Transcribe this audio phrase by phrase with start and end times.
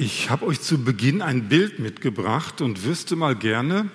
[0.00, 3.90] Ich habe euch zu Beginn ein Bild mitgebracht und wüsste mal gerne,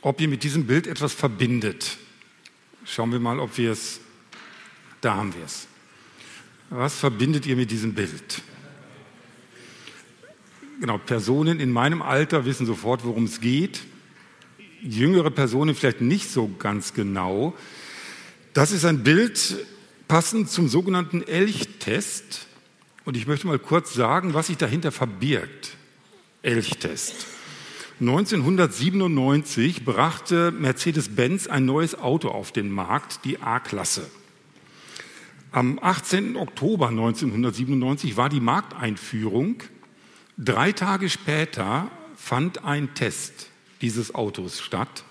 [0.00, 1.96] ob ihr mit diesem Bild etwas verbindet.
[2.84, 4.00] Schauen wir mal, ob wir es,
[5.00, 5.68] da haben wir es.
[6.70, 8.42] Was verbindet ihr mit diesem Bild?
[10.80, 13.84] Genau, Personen in meinem Alter wissen sofort, worum es geht.
[14.82, 17.56] Jüngere Personen vielleicht nicht so ganz genau.
[18.54, 19.64] Das ist ein Bild
[20.08, 22.48] passend zum sogenannten Elchtest.
[23.06, 25.76] Und ich möchte mal kurz sagen, was sich dahinter verbirgt.
[26.42, 27.26] Elchtest.
[28.00, 34.10] 1997 brachte Mercedes-Benz ein neues Auto auf den Markt, die A-Klasse.
[35.52, 36.36] Am 18.
[36.36, 39.62] Oktober 1997 war die Markteinführung.
[40.36, 43.50] Drei Tage später fand ein Test
[43.82, 45.04] dieses Autos statt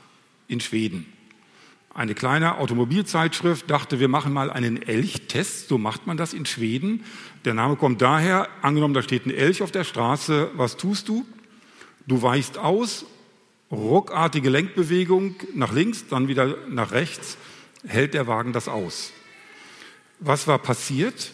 [0.50, 1.05] in Schweden.
[1.96, 5.70] Eine kleine Automobilzeitschrift dachte, wir machen mal einen Elchtest.
[5.70, 7.05] So macht man das in Schweden.
[7.45, 10.49] Der Name kommt daher, angenommen, da steht ein Elch auf der Straße.
[10.55, 11.27] Was tust du?
[12.08, 13.05] Du weichst aus,
[13.71, 17.37] ruckartige Lenkbewegung nach links, dann wieder nach rechts,
[17.85, 19.12] hält der Wagen das aus.
[20.20, 21.34] Was war passiert?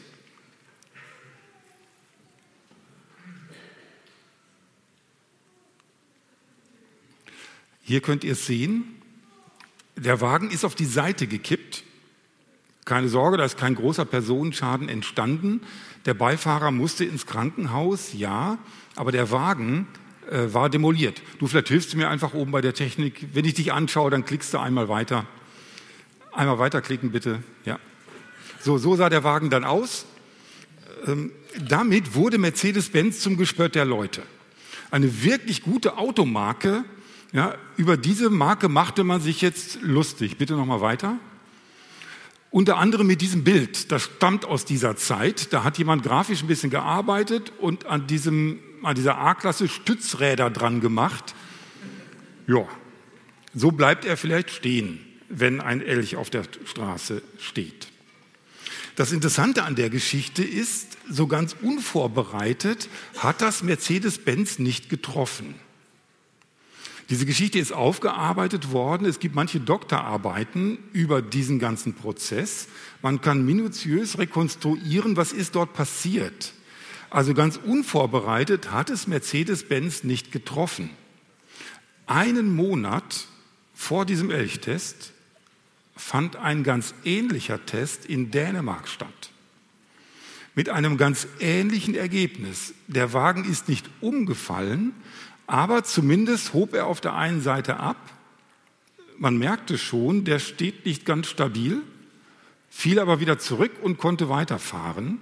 [7.84, 9.02] Hier könnt ihr es sehen.
[9.96, 11.84] Der Wagen ist auf die Seite gekippt.
[12.84, 15.62] Keine Sorge, da ist kein großer Personenschaden entstanden.
[16.06, 18.58] Der Beifahrer musste ins Krankenhaus, ja,
[18.96, 19.88] aber der Wagen
[20.30, 21.22] äh, war demoliert.
[21.40, 23.28] Du vielleicht hilfst mir einfach oben bei der Technik.
[23.34, 25.26] Wenn ich dich anschaue, dann klickst du einmal weiter.
[26.32, 27.44] Einmal weiterklicken bitte.
[27.66, 27.80] Ja.
[28.60, 30.06] So, so sah der Wagen dann aus.
[31.06, 31.32] Ähm,
[31.68, 34.22] damit wurde Mercedes-Benz zum Gespött der Leute.
[34.92, 36.84] Eine wirklich gute Automarke.
[37.32, 40.38] Ja, über diese Marke machte man sich jetzt lustig.
[40.38, 41.18] Bitte noch mal weiter.
[42.52, 45.54] Unter anderem mit diesem Bild, das stammt aus dieser Zeit.
[45.54, 50.82] Da hat jemand grafisch ein bisschen gearbeitet und an, diesem, an dieser A-Klasse Stützräder dran
[50.82, 51.34] gemacht.
[52.48, 52.68] Ja,
[53.54, 55.00] so bleibt er vielleicht stehen,
[55.30, 57.88] wenn ein Elch auf der Straße steht.
[58.98, 65.56] Das Interessante an der Geschichte ist, so ganz unvorbereitet hat das Mercedes-Benz nicht getroffen.
[67.12, 69.06] Diese Geschichte ist aufgearbeitet worden.
[69.06, 72.70] Es gibt manche Doktorarbeiten über diesen ganzen Prozess.
[73.02, 76.54] Man kann minutiös rekonstruieren, was ist dort passiert.
[77.10, 80.90] Also ganz unvorbereitet hat es Mercedes-Benz nicht getroffen.
[82.08, 83.28] Einen Monat
[83.74, 85.12] vor diesem Elchtest
[85.98, 89.32] fand ein ganz ähnlicher Test in Dänemark statt.
[90.56, 92.74] Mit einem ganz ähnlichen Ergebnis.
[92.88, 94.94] Der Wagen ist nicht umgefallen,
[95.52, 97.98] aber zumindest hob er auf der einen Seite ab.
[99.18, 101.82] Man merkte schon, der steht nicht ganz stabil,
[102.70, 105.20] fiel aber wieder zurück und konnte weiterfahren.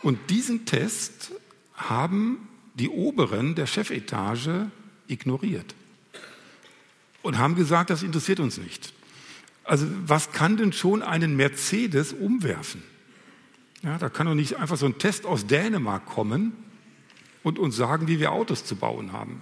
[0.00, 1.32] Und diesen Test
[1.74, 4.70] haben die Oberen der Chefetage
[5.08, 5.74] ignoriert
[7.22, 8.92] und haben gesagt, das interessiert uns nicht.
[9.64, 12.84] Also was kann denn schon einen Mercedes umwerfen?
[13.82, 16.52] Ja, da kann doch nicht einfach so ein Test aus Dänemark kommen
[17.42, 19.40] und uns sagen, wie wir Autos zu bauen haben.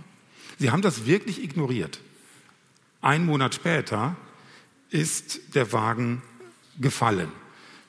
[0.58, 2.00] Sie haben das wirklich ignoriert.
[3.00, 4.16] Ein Monat später
[4.90, 6.22] ist der Wagen
[6.80, 7.28] gefallen.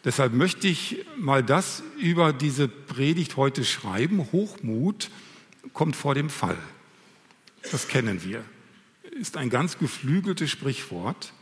[0.03, 4.27] Deshalb möchte ich mal das über diese Predigt heute schreiben.
[4.31, 5.11] Hochmut
[5.73, 6.57] kommt vor dem Fall.
[7.71, 8.43] Das kennen wir.
[9.19, 11.33] Ist ein ganz geflügeltes Sprichwort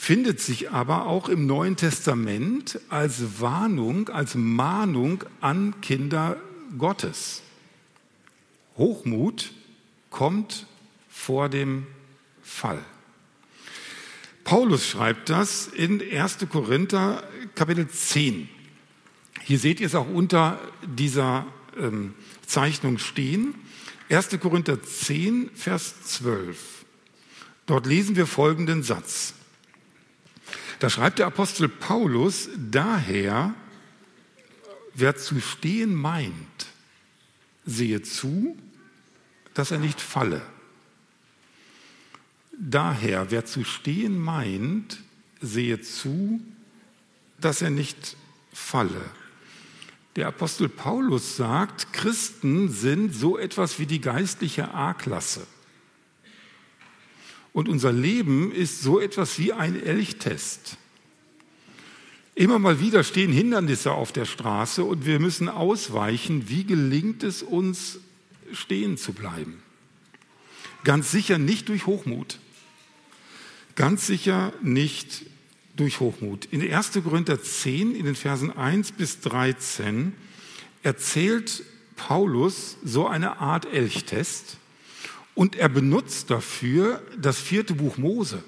[0.00, 6.38] findet sich aber auch im Neuen Testament als Warnung, als Mahnung an Kinder
[6.78, 7.42] Gottes.
[8.76, 9.52] Hochmut
[10.10, 10.66] kommt
[11.08, 11.86] vor dem
[12.42, 12.82] Fall.
[14.44, 16.38] Paulus schreibt das in 1.
[16.50, 17.22] Korinther
[17.54, 18.48] Kapitel 10.
[19.42, 21.46] Hier seht ihr es auch unter dieser
[21.78, 22.14] ähm,
[22.46, 23.54] Zeichnung stehen.
[24.08, 24.40] 1.
[24.40, 26.84] Korinther 10, Vers 12.
[27.66, 29.34] Dort lesen wir folgenden Satz.
[30.80, 33.54] Da schreibt der Apostel Paulus, daher,
[34.94, 36.34] wer zu stehen meint,
[37.64, 38.56] sehe zu,
[39.54, 40.42] dass er nicht falle.
[42.52, 44.98] Daher, wer zu stehen meint,
[45.40, 46.40] sehe zu,
[47.40, 48.16] dass er nicht
[48.52, 49.04] falle.
[50.16, 55.46] Der Apostel Paulus sagt, Christen sind so etwas wie die geistliche A-Klasse.
[57.52, 60.76] Und unser Leben ist so etwas wie ein Elchtest.
[62.34, 66.48] Immer mal wieder stehen Hindernisse auf der Straße und wir müssen ausweichen.
[66.48, 67.98] Wie gelingt es uns,
[68.52, 69.62] stehen zu bleiben?
[70.84, 72.38] Ganz sicher nicht durch Hochmut.
[73.74, 75.26] Ganz sicher nicht
[75.76, 76.46] durch Hochmut.
[76.46, 76.92] In 1.
[77.04, 80.12] Korinther 10, in den Versen 1 bis 13,
[80.82, 81.62] erzählt
[81.96, 84.56] Paulus so eine Art Elchtest
[85.34, 88.42] und er benutzt dafür das vierte Buch Mose.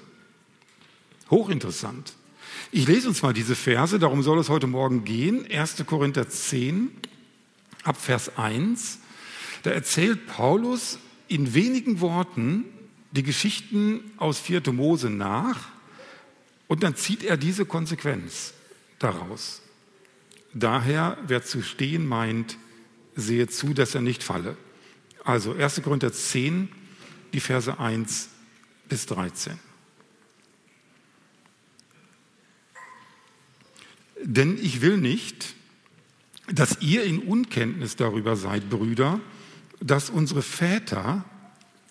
[1.29, 2.13] Hochinteressant.
[2.71, 5.45] Ich lese uns mal diese Verse, darum soll es heute Morgen gehen.
[5.49, 5.83] 1.
[5.85, 6.91] Korinther 10,
[7.83, 8.99] ab Vers 1.
[9.63, 12.65] Da erzählt Paulus in wenigen Worten
[13.11, 14.71] die Geschichten aus 4.
[14.73, 15.69] Mose nach
[16.67, 18.53] und dann zieht er diese Konsequenz
[18.99, 19.61] daraus.
[20.53, 22.57] Daher, wer zu stehen meint,
[23.15, 24.57] sehe zu, dass er nicht falle.
[25.23, 25.81] Also 1.
[25.83, 26.69] Korinther 10,
[27.33, 28.29] die Verse 1
[28.89, 29.59] bis 13.
[34.23, 35.53] Denn ich will nicht,
[36.51, 39.19] dass ihr in Unkenntnis darüber seid, Brüder,
[39.81, 41.25] dass unsere Väter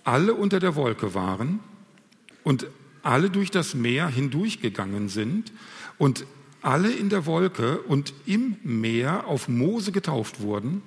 [0.05, 1.61] alle unter der Wolke waren
[2.43, 2.67] und
[3.02, 5.52] alle durch das Meer hindurchgegangen sind
[5.99, 6.25] und
[6.62, 10.82] alle in der Wolke und im Meer auf Mose getauft wurden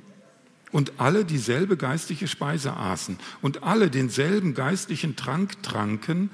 [0.71, 6.31] und alle dieselbe geistliche Speise aßen und alle denselben geistlichen Trank tranken,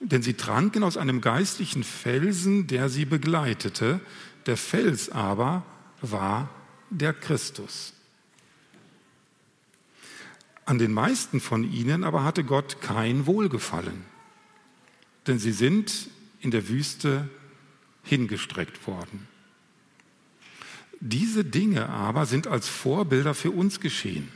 [0.00, 4.00] denn sie tranken aus einem geistlichen Felsen, der sie begleitete.
[4.46, 5.64] Der Fels aber
[6.00, 6.48] war
[6.90, 7.92] der Christus.
[10.64, 14.04] An den meisten von ihnen aber hatte Gott kein Wohlgefallen,
[15.26, 16.08] denn sie sind
[16.40, 17.28] in der Wüste
[18.02, 19.28] hingestreckt worden.
[21.00, 24.28] Diese Dinge aber sind als Vorbilder für uns geschehen,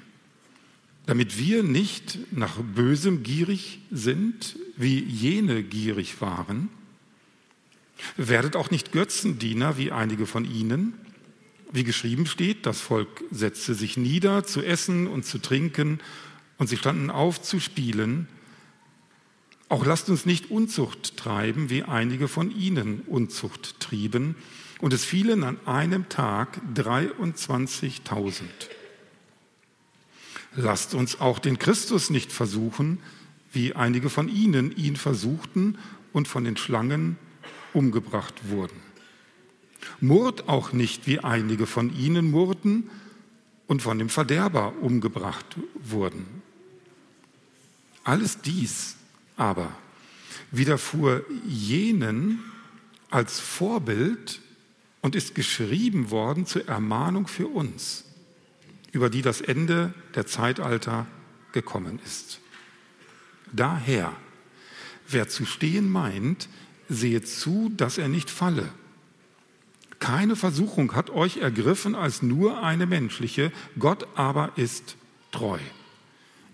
[1.07, 6.69] damit wir nicht nach Bösem gierig sind, wie jene gierig waren.
[8.17, 10.95] Werdet auch nicht Götzendiener wie einige von ihnen,
[11.73, 16.01] wie geschrieben steht, das Volk setzte sich nieder zu essen und zu trinken
[16.59, 18.29] und sie standen auf zu spielen.
[19.69, 24.35] Auch lasst uns nicht Unzucht treiben, wie einige von ihnen Unzucht trieben.
[24.81, 28.43] Und es fielen an einem Tag 23.000.
[30.57, 32.99] Lasst uns auch den Christus nicht versuchen,
[33.53, 35.79] wie einige von ihnen ihn versuchten
[36.13, 37.17] und von den Schlangen
[37.75, 38.81] umgebracht wurden.
[40.01, 42.91] Murrt auch nicht, wie einige von ihnen murrten
[43.67, 46.27] und von dem Verderber umgebracht wurden.
[48.05, 48.97] Alles dies
[49.37, 49.73] aber
[50.51, 52.41] widerfuhr jenen
[53.11, 54.41] als Vorbild
[55.01, 58.05] und ist geschrieben worden zur Ermahnung für uns,
[58.93, 61.07] über die das Ende der Zeitalter
[61.53, 62.41] gekommen ist.
[63.53, 64.13] Daher,
[65.09, 66.49] wer zu stehen meint,
[66.91, 68.69] sehe zu, dass er nicht falle.
[70.01, 74.97] Keine Versuchung hat euch ergriffen als nur eine menschliche, Gott aber ist
[75.31, 75.59] treu,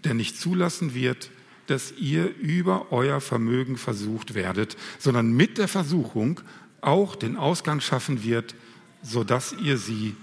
[0.04, 1.30] der nicht zulassen wird,
[1.66, 6.40] dass ihr über euer Vermögen versucht werdet, sondern mit der Versuchung
[6.80, 8.54] auch den Ausgang schaffen wird,
[9.02, 10.14] sodass ihr sie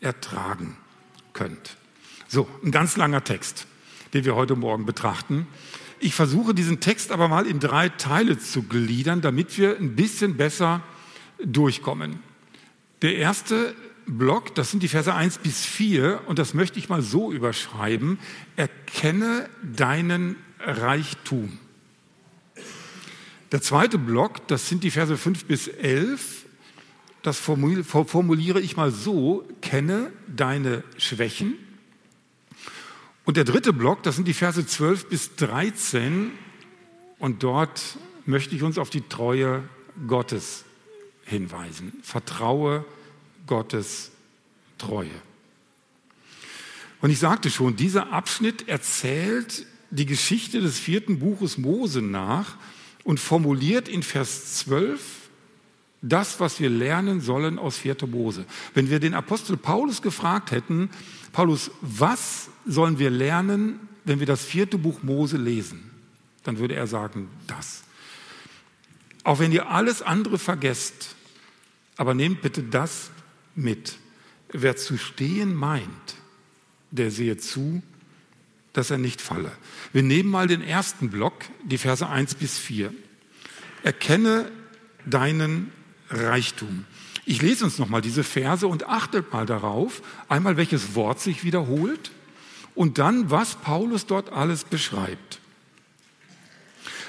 [0.00, 0.76] ertragen
[1.32, 1.76] könnt.
[2.28, 3.66] So, ein ganz langer Text,
[4.12, 5.46] den wir heute Morgen betrachten.
[6.04, 10.36] Ich versuche diesen Text aber mal in drei Teile zu gliedern, damit wir ein bisschen
[10.36, 10.82] besser
[11.44, 12.18] durchkommen.
[13.02, 13.72] Der erste
[14.06, 18.18] Block, das sind die Verse 1 bis 4 und das möchte ich mal so überschreiben.
[18.56, 21.56] Erkenne deinen Reichtum.
[23.52, 26.46] Der zweite Block, das sind die Verse 5 bis 11.
[27.22, 31.54] Das formuliere ich mal so, kenne deine Schwächen.
[33.24, 36.32] Und der dritte Block, das sind die Verse 12 bis 13.
[37.18, 39.62] Und dort möchte ich uns auf die Treue
[40.06, 40.64] Gottes
[41.24, 41.92] hinweisen.
[42.02, 42.84] Vertraue
[43.46, 44.10] Gottes
[44.78, 45.10] Treue.
[47.00, 52.56] Und ich sagte schon, dieser Abschnitt erzählt die Geschichte des vierten Buches Mose nach
[53.04, 55.21] und formuliert in Vers 12
[56.02, 57.96] das, was wir lernen sollen aus 4.
[58.08, 58.44] Mose.
[58.74, 60.90] Wenn wir den Apostel Paulus gefragt hätten,
[61.32, 65.90] Paulus, was sollen wir lernen, wenn wir das vierte Buch Mose lesen?
[66.42, 67.84] Dann würde er sagen, das.
[69.22, 71.14] Auch wenn ihr alles andere vergesst,
[71.96, 73.10] aber nehmt bitte das
[73.54, 73.96] mit.
[74.50, 76.16] Wer zu stehen meint,
[76.90, 77.80] der sehe zu,
[78.72, 79.52] dass er nicht falle.
[79.92, 82.92] Wir nehmen mal den ersten Block, die Verse 1 bis 4.
[83.84, 84.50] Erkenne
[85.06, 85.70] deinen
[86.12, 86.84] Reichtum.
[87.24, 92.10] Ich lese uns nochmal diese Verse und achtet mal darauf, einmal welches Wort sich wiederholt
[92.74, 95.40] und dann, was Paulus dort alles beschreibt.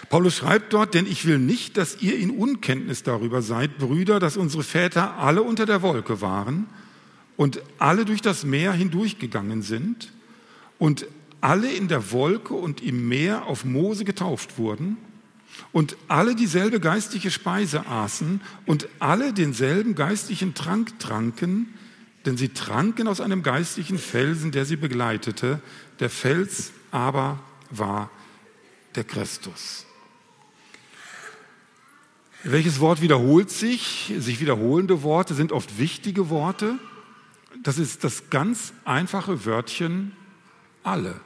[0.09, 4.37] Paulus schreibt dort, denn ich will nicht, dass ihr in Unkenntnis darüber seid, Brüder, dass
[4.37, 6.67] unsere Väter alle unter der Wolke waren
[7.35, 10.13] und alle durch das Meer hindurchgegangen sind
[10.77, 11.07] und
[11.41, 14.97] alle in der Wolke und im Meer auf Mose getauft wurden
[15.71, 21.73] und alle dieselbe geistliche Speise aßen und alle denselben geistlichen Trank tranken,
[22.25, 25.61] denn sie tranken aus einem geistlichen Felsen, der sie begleitete.
[25.99, 28.09] Der Fels aber war
[28.95, 29.85] der Christus.
[32.43, 34.13] Welches Wort wiederholt sich?
[34.17, 36.77] Sich wiederholende Worte sind oft wichtige Worte.
[37.63, 40.11] Das ist das ganz einfache Wörtchen
[40.83, 41.19] alle.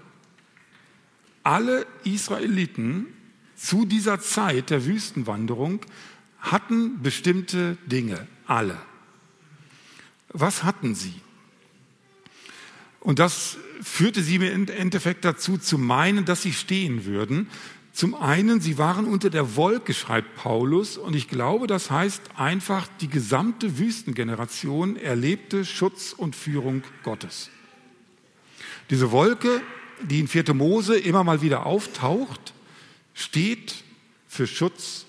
[1.44, 3.08] Alle Israeliten
[3.58, 5.82] zu dieser Zeit der Wüstenwanderung
[6.40, 8.78] hatten bestimmte Dinge, alle.
[10.30, 11.16] Was hatten sie?
[13.00, 17.50] Und das führte sie im Endeffekt dazu, zu meinen, dass sie stehen würden.
[17.94, 22.88] Zum einen, sie waren unter der Wolke, schreibt Paulus, und ich glaube, das heißt einfach,
[23.02, 27.50] die gesamte Wüstengeneration erlebte Schutz und Führung Gottes.
[28.92, 29.62] Diese Wolke,
[30.04, 30.54] die in 4.
[30.54, 32.54] Mose immer mal wieder auftaucht,
[33.18, 33.84] steht
[34.28, 35.06] für Schutz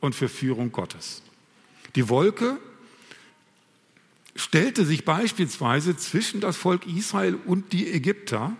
[0.00, 1.22] und für Führung Gottes.
[1.94, 2.58] Die Wolke
[4.34, 8.54] stellte sich beispielsweise zwischen das Volk Israel und die Ägypter,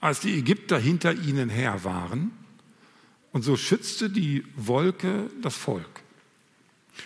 [0.00, 2.30] als die Ägypter hinter ihnen her waren
[3.32, 6.02] und so schützte die Wolke das Volk.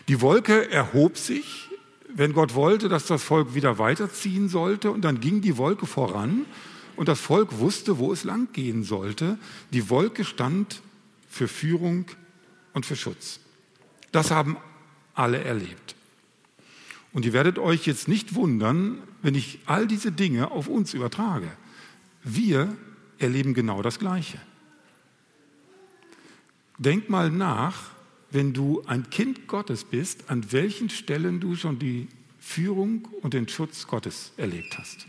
[0.08, 1.68] Die Wolke erhob sich,
[2.12, 4.90] wenn Gott wollte, dass das Volk wieder weiterziehen sollte.
[4.90, 6.44] Und dann ging die Wolke voran
[6.96, 9.38] und das Volk wusste, wo es lang gehen sollte.
[9.72, 10.82] Die Wolke stand
[11.30, 12.04] für Führung
[12.74, 13.40] und für Schutz.
[14.12, 14.58] Das haben
[15.14, 15.94] alle erlebt.
[17.12, 21.50] Und ihr werdet euch jetzt nicht wundern, wenn ich all diese Dinge auf uns übertrage.
[22.22, 22.76] Wir
[23.18, 24.38] erleben genau das Gleiche.
[26.78, 27.90] Denk mal nach,
[28.30, 32.08] wenn du ein Kind Gottes bist, an welchen Stellen du schon die
[32.38, 35.06] Führung und den Schutz Gottes erlebt hast.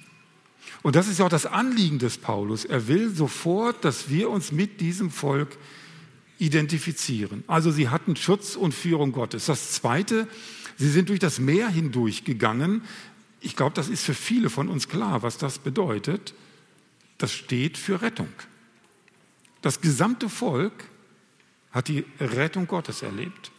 [0.84, 2.66] Und das ist auch das Anliegen des Paulus.
[2.66, 5.58] Er will sofort, dass wir uns mit diesem Volk
[6.42, 7.44] identifizieren.
[7.46, 9.46] Also sie hatten Schutz und Führung Gottes.
[9.46, 10.28] Das Zweite,
[10.76, 12.82] sie sind durch das Meer hindurch gegangen.
[13.42, 16.34] Ich glaube, das ist für viele von uns klar, was das bedeutet.
[17.20, 18.30] Das steht für Rettung.
[19.62, 20.74] Das gesamte Volk
[21.72, 23.52] hat die Rettung Gottes erlebt.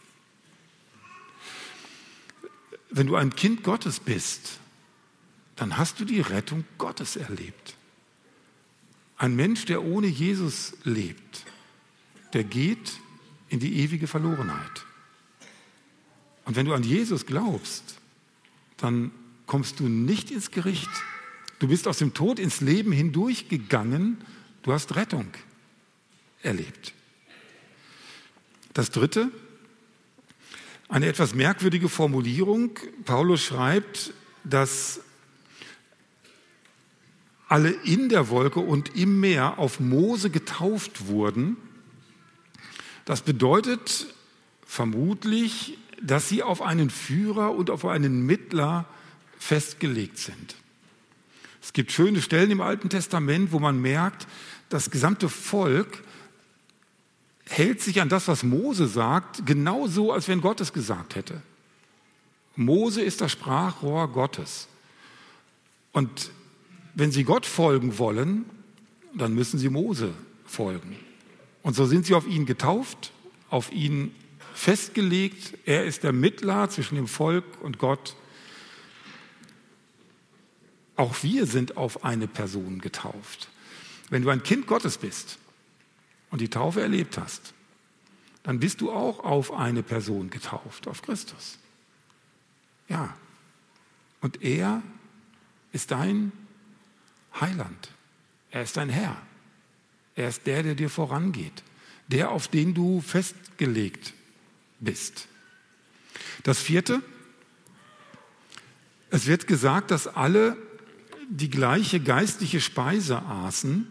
[2.89, 4.59] Wenn du ein Kind Gottes bist,
[5.55, 7.75] dann hast du die Rettung Gottes erlebt.
[9.15, 11.45] Ein Mensch, der ohne Jesus lebt,
[12.33, 12.99] der geht
[13.49, 14.85] in die ewige Verlorenheit.
[16.45, 17.99] Und wenn du an Jesus glaubst,
[18.77, 19.11] dann
[19.45, 20.89] kommst du nicht ins Gericht.
[21.59, 24.17] Du bist aus dem Tod ins Leben hindurchgegangen.
[24.63, 25.27] Du hast Rettung
[26.41, 26.93] erlebt.
[28.73, 29.31] Das Dritte,
[30.89, 32.71] eine etwas merkwürdige Formulierung.
[33.05, 34.13] Paulus schreibt,
[34.43, 35.01] dass
[37.47, 41.55] alle in der Wolke und im Meer auf Mose getauft wurden.
[43.05, 44.07] Das bedeutet
[44.65, 48.85] vermutlich, dass sie auf einen Führer und auf einen Mittler
[49.37, 50.55] festgelegt sind.
[51.61, 54.27] Es gibt schöne Stellen im Alten Testament, wo man merkt,
[54.69, 56.03] das gesamte Volk
[57.45, 61.41] hält sich an das, was Mose sagt, genauso, als wenn Gott es gesagt hätte.
[62.55, 64.67] Mose ist das Sprachrohr Gottes.
[65.91, 66.31] Und
[66.95, 68.45] wenn Sie Gott folgen wollen,
[69.13, 70.13] dann müssen Sie Mose
[70.45, 70.97] folgen.
[71.63, 73.11] Und so sind Sie auf ihn getauft,
[73.49, 74.13] auf ihn
[74.53, 75.57] festgelegt.
[75.65, 78.15] Er ist der Mittler zwischen dem Volk und Gott.
[80.95, 83.49] Auch wir sind auf eine Person getauft.
[84.11, 85.39] Wenn du ein Kind Gottes bist,
[86.33, 87.53] und die Taufe erlebt hast,
[88.41, 91.59] dann bist du auch auf eine Person getauft, auf Christus.
[92.89, 93.15] Ja.
[94.19, 94.81] Und er
[95.73, 96.31] ist dein
[97.39, 97.91] Heiland.
[98.49, 99.15] Er ist dein Herr.
[100.15, 101.63] Er ist der, der dir vorangeht.
[102.07, 104.13] Der, auf den du festgelegt
[104.79, 105.27] bist.
[106.43, 107.01] Das vierte,
[109.09, 110.57] es wird gesagt, dass alle
[111.29, 113.87] die gleiche geistliche Speise aßen,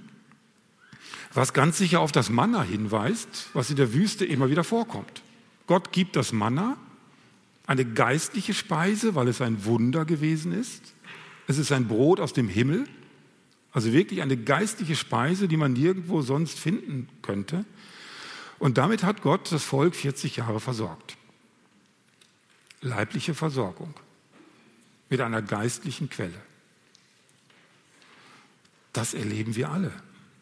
[1.35, 5.23] was ganz sicher auf das Manna hinweist, was in der Wüste immer wieder vorkommt.
[5.67, 6.77] Gott gibt das Manna,
[7.67, 10.93] eine geistliche Speise, weil es ein Wunder gewesen ist.
[11.47, 12.85] Es ist ein Brot aus dem Himmel,
[13.73, 17.65] also wirklich eine geistliche Speise, die man nirgendwo sonst finden könnte.
[18.59, 21.17] Und damit hat Gott das Volk 40 Jahre versorgt.
[22.81, 23.95] Leibliche Versorgung
[25.09, 26.41] mit einer geistlichen Quelle.
[28.93, 29.93] Das erleben wir alle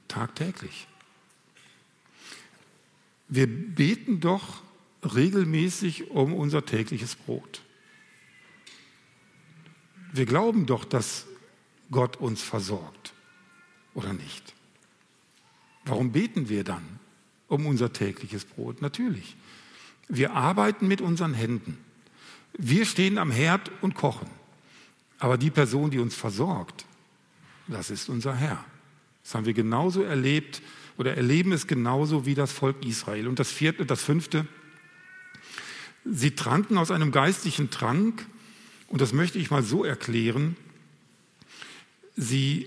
[0.09, 0.87] tagtäglich.
[3.29, 4.63] Wir beten doch
[5.03, 7.63] regelmäßig um unser tägliches Brot.
[10.13, 11.27] Wir glauben doch, dass
[11.91, 13.13] Gott uns versorgt,
[14.01, 14.55] oder nicht?
[15.85, 16.83] Warum beten wir dann
[17.49, 18.83] um unser tägliches Brot?
[18.83, 19.37] Natürlich.
[20.09, 21.79] Wir arbeiten mit unseren Händen.
[22.53, 24.29] Wir stehen am Herd und kochen.
[25.19, 26.87] Aber die Person, die uns versorgt,
[27.69, 28.65] das ist unser Herr.
[29.23, 30.63] Das haben wir genauso erlebt
[30.97, 33.29] oder erleben es genauso wie das Volk Israel.
[33.29, 34.47] Und das vierte, das fünfte,
[36.05, 38.27] sie tranken aus einem geistlichen Trank,
[38.89, 40.57] und das möchte ich mal so erklären,
[42.17, 42.67] sie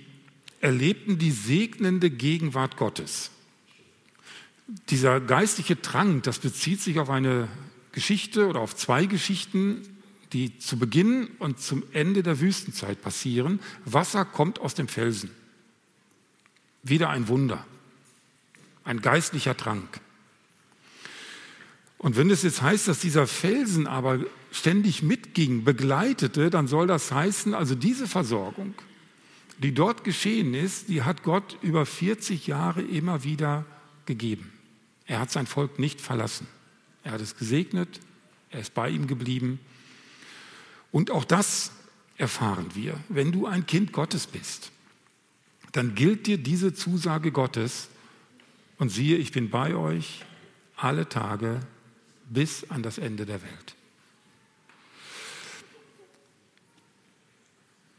[0.63, 3.31] erlebten die segnende Gegenwart Gottes.
[4.89, 7.49] Dieser geistliche Trank, das bezieht sich auf eine
[7.91, 9.81] Geschichte oder auf zwei Geschichten,
[10.31, 13.59] die zu Beginn und zum Ende der Wüstenzeit passieren.
[13.83, 15.31] Wasser kommt aus dem Felsen.
[16.81, 17.65] Wieder ein Wunder,
[18.85, 19.99] ein geistlicher Trank.
[21.97, 27.11] Und wenn es jetzt heißt, dass dieser Felsen aber ständig mitging, begleitete, dann soll das
[27.11, 28.75] heißen, also diese Versorgung,
[29.63, 33.65] die dort geschehen ist, die hat Gott über 40 Jahre immer wieder
[34.05, 34.51] gegeben.
[35.05, 36.47] Er hat sein Volk nicht verlassen.
[37.03, 38.01] Er hat es gesegnet,
[38.49, 39.59] er ist bei ihm geblieben.
[40.91, 41.71] Und auch das
[42.17, 42.99] erfahren wir.
[43.07, 44.71] Wenn du ein Kind Gottes bist,
[45.71, 47.87] dann gilt dir diese Zusage Gottes
[48.77, 50.25] und siehe, ich bin bei euch
[50.75, 51.61] alle Tage
[52.29, 53.75] bis an das Ende der Welt.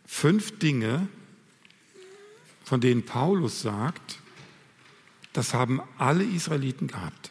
[0.07, 1.09] Fünf Dinge,
[2.65, 4.19] von denen Paulus sagt,
[5.33, 7.31] das haben alle Israeliten gehabt.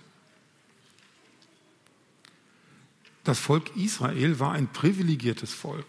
[3.23, 5.85] Das Volk Israel war ein privilegiertes Volk,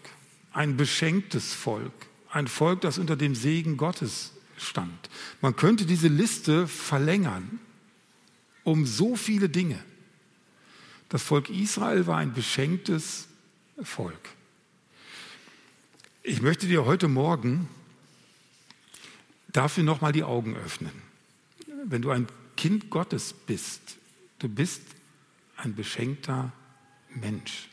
[0.53, 1.91] ein beschenktes Volk,
[2.31, 5.09] ein Volk, das unter dem Segen Gottes stand.
[5.41, 7.59] Man könnte diese Liste verlängern
[8.63, 9.81] um so viele Dinge.
[11.09, 13.27] Das Volk Israel war ein beschenktes
[13.81, 14.29] Volk.
[16.23, 17.69] Ich möchte dir heute Morgen
[19.55, 20.91] dafür nochmal die Augen öffnen.
[21.85, 23.97] Wenn du ein Kind Gottes bist,
[24.39, 24.81] du bist
[25.57, 26.51] ein beschenkter
[27.09, 27.69] Mensch.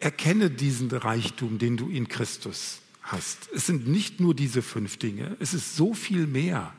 [0.00, 3.48] Erkenne diesen Reichtum, den du in Christus hast.
[3.54, 6.72] Es sind nicht nur diese fünf Dinge, es ist so viel mehr,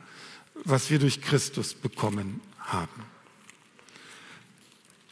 [0.64, 3.04] was wir durch Christus bekommen haben.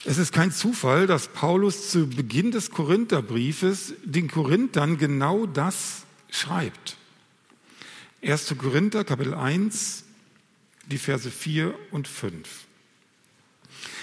[0.05, 6.97] Es ist kein Zufall, dass Paulus zu Beginn des Korintherbriefes den Korinthern genau das schreibt.
[8.25, 8.55] 1.
[8.57, 10.05] Korinther Kapitel 1,
[10.87, 12.67] die Verse 4 und 5.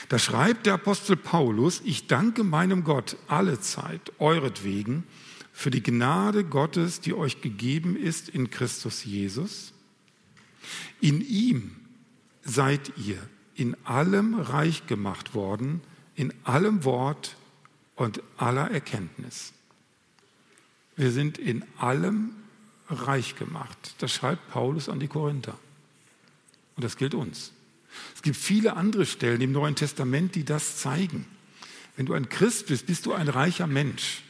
[0.10, 5.06] Da schreibt der Apostel Paulus, ich danke meinem Gott alle Zeit, euretwegen,
[5.54, 9.72] für die Gnade Gottes, die euch gegeben ist in Christus Jesus.
[11.00, 11.76] In ihm
[12.44, 13.18] seid ihr
[13.56, 15.80] in allem reich gemacht worden,
[16.16, 17.38] in allem Wort
[17.96, 19.54] und aller Erkenntnis.
[20.98, 22.32] Wir sind in allem
[22.90, 23.96] reich gemacht.
[24.00, 25.58] Das schreibt Paulus an die Korinther.
[26.76, 27.52] Und das gilt uns.
[28.16, 31.26] Es gibt viele andere Stellen im Neuen Testament, die das zeigen.
[31.96, 34.24] Wenn du ein Christ bist, bist du ein reicher Mensch.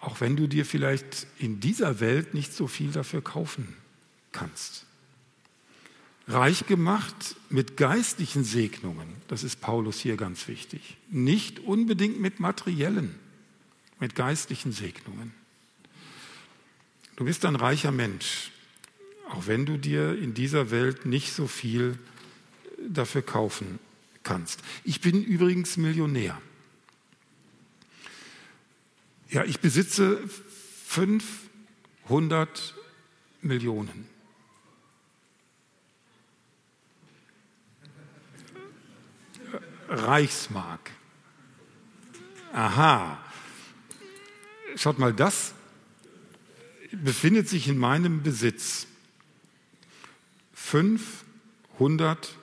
[0.00, 3.76] Auch wenn du dir vielleicht in dieser Welt nicht so viel dafür kaufen
[4.32, 4.86] kannst.
[6.26, 10.96] Reich gemacht mit geistlichen Segnungen, das ist Paulus hier ganz wichtig.
[11.10, 13.14] Nicht unbedingt mit materiellen,
[13.98, 15.34] mit geistlichen Segnungen.
[17.20, 18.50] Du bist ein reicher Mensch,
[19.28, 21.98] auch wenn du dir in dieser Welt nicht so viel
[22.78, 23.78] dafür kaufen
[24.22, 24.62] kannst.
[24.84, 26.40] Ich bin übrigens Millionär.
[29.28, 30.26] Ja, ich besitze
[30.86, 32.74] 500
[33.42, 34.08] Millionen.
[39.90, 40.90] Reichsmark.
[42.54, 43.22] Aha.
[44.74, 45.52] Schaut mal, das
[46.92, 48.86] befindet sich in meinem Besitz.
[50.54, 52.34] 500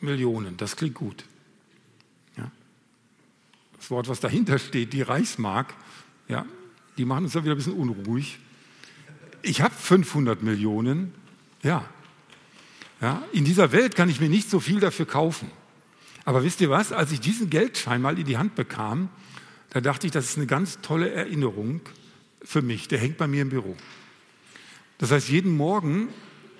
[0.00, 1.24] Millionen, das klingt gut.
[2.36, 2.50] Ja.
[3.76, 5.74] Das Wort, was dahinter steht, die Reichsmark,
[6.28, 6.46] ja,
[6.96, 8.38] die machen uns dann wieder ein bisschen unruhig.
[9.42, 11.12] Ich habe 500 Millionen,
[11.62, 11.84] ja.
[13.00, 13.22] ja.
[13.32, 15.50] In dieser Welt kann ich mir nicht so viel dafür kaufen.
[16.24, 19.08] Aber wisst ihr was, als ich diesen Geldschein mal in die Hand bekam,
[19.70, 21.82] da dachte ich, das ist eine ganz tolle Erinnerung
[22.46, 22.88] für mich.
[22.88, 23.76] Der hängt bei mir im Büro.
[24.98, 26.08] Das heißt, jeden Morgen,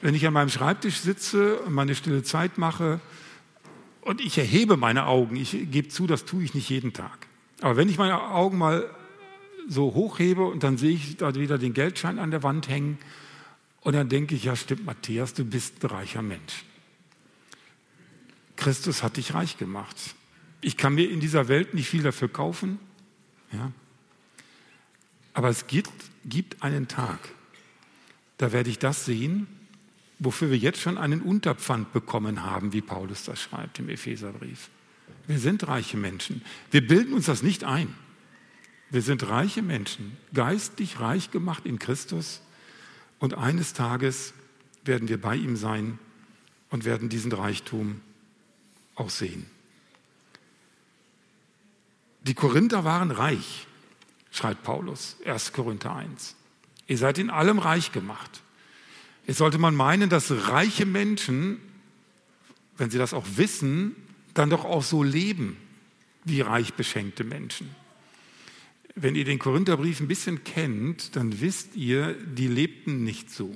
[0.03, 3.01] wenn ich an meinem Schreibtisch sitze und meine stille Zeit mache
[4.03, 7.27] und ich erhebe meine Augen, ich gebe zu, das tue ich nicht jeden Tag.
[7.61, 8.91] Aber wenn ich meine Augen mal
[9.69, 12.99] so hochhebe und dann sehe ich da wieder den Geldschein an der Wand hängen
[13.81, 16.65] und dann denke ich, ja stimmt Matthias, du bist ein reicher Mensch.
[18.57, 19.97] Christus hat dich reich gemacht.
[20.61, 22.79] Ich kann mir in dieser Welt nicht viel dafür kaufen,
[23.53, 23.73] ja,
[25.37, 25.93] aber es gibt,
[26.25, 27.19] gibt einen Tag,
[28.39, 29.47] da werde ich das sehen,
[30.19, 34.71] wofür wir jetzt schon einen Unterpfand bekommen haben, wie Paulus das schreibt im Epheserbrief.
[35.27, 36.41] Wir sind reiche Menschen.
[36.71, 37.95] Wir bilden uns das nicht ein.
[38.89, 42.41] Wir sind reiche Menschen, geistlich reich gemacht in Christus
[43.19, 44.33] und eines Tages
[44.87, 45.99] werden wir bei ihm sein
[46.71, 48.01] und werden diesen Reichtum
[48.95, 49.45] auch sehen.
[52.23, 53.67] Die Korinther waren reich,
[54.37, 55.53] schreibt Paulus, 1.
[55.53, 56.37] Korinther 1.
[56.87, 58.43] Ihr seid in allem reich gemacht.
[59.27, 61.61] Jetzt sollte man meinen, dass reiche Menschen,
[62.77, 63.97] wenn sie das auch wissen,
[64.35, 65.57] dann doch auch so leben
[66.25, 67.75] wie reich beschenkte Menschen.
[68.95, 73.55] Wenn ihr den Korintherbrief ein bisschen kennt, dann wisst ihr, die lebten nicht so.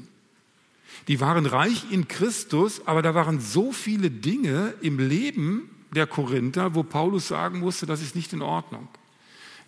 [1.08, 6.74] Die waren reich in Christus, aber da waren so viele Dinge im Leben der Korinther,
[6.74, 8.88] wo Paulus sagen musste, das ist nicht in Ordnung.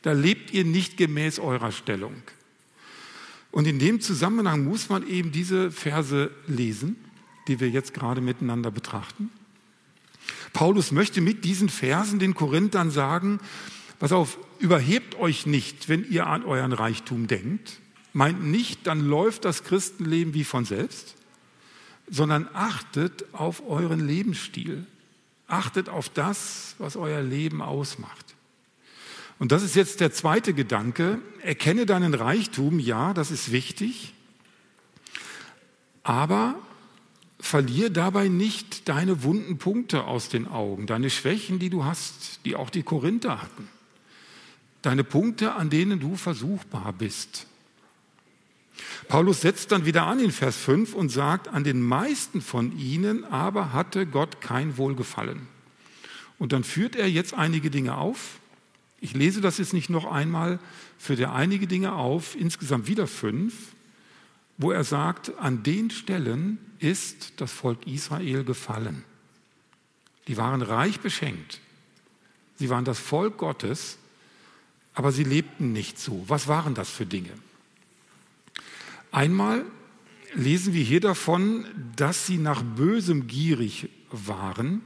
[0.03, 2.15] Da lebt ihr nicht gemäß eurer Stellung.
[3.51, 6.97] Und in dem Zusammenhang muss man eben diese Verse lesen,
[7.49, 9.31] die wir jetzt gerade miteinander betrachten.
[10.53, 13.41] Paulus möchte mit diesen Versen den Korinthern sagen,
[14.03, 17.79] Pass auf, überhebt euch nicht, wenn ihr an euren Reichtum denkt.
[18.13, 21.15] Meint nicht, dann läuft das Christenleben wie von selbst,
[22.11, 24.89] sondern achtet auf euren Lebensstil.
[25.47, 28.22] Achtet auf das, was euer Leben ausmacht.
[29.43, 31.19] Und das ist jetzt der zweite Gedanke.
[31.43, 34.15] Erkenne deinen Reichtum, ja, das ist wichtig.
[36.05, 36.55] Aber
[37.41, 42.55] verlier dabei nicht deine wunden Punkte aus den Augen, deine Schwächen, die du hast, die
[42.55, 43.67] auch die Korinther hatten
[44.83, 47.47] deine Punkte, an denen du versuchbar bist.
[49.09, 53.25] Paulus setzt dann wieder an in Vers 5 und sagt, an den meisten von ihnen
[53.25, 55.49] aber hatte Gott kein Wohlgefallen.
[56.39, 58.41] Und dann führt er jetzt einige Dinge auf.
[59.03, 60.59] Ich lese das jetzt nicht noch einmal,
[60.97, 63.53] führt er einige Dinge auf, insgesamt wieder fünf,
[64.57, 69.05] wo er sagt, an den Stellen ist das Volk Israel gefallen.
[70.29, 71.61] Die waren reich beschenkt.
[72.57, 73.99] Sie waren das Volk Gottes
[74.95, 76.25] aber sie lebten nicht so.
[76.29, 77.31] Was waren das für Dinge?
[79.11, 79.65] Einmal
[80.35, 84.83] lesen wir hier davon, dass sie nach Bösem gierig waren.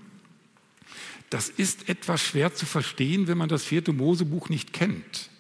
[1.31, 5.31] Das ist etwas schwer zu verstehen, wenn man das vierte Mosebuch nicht kennt.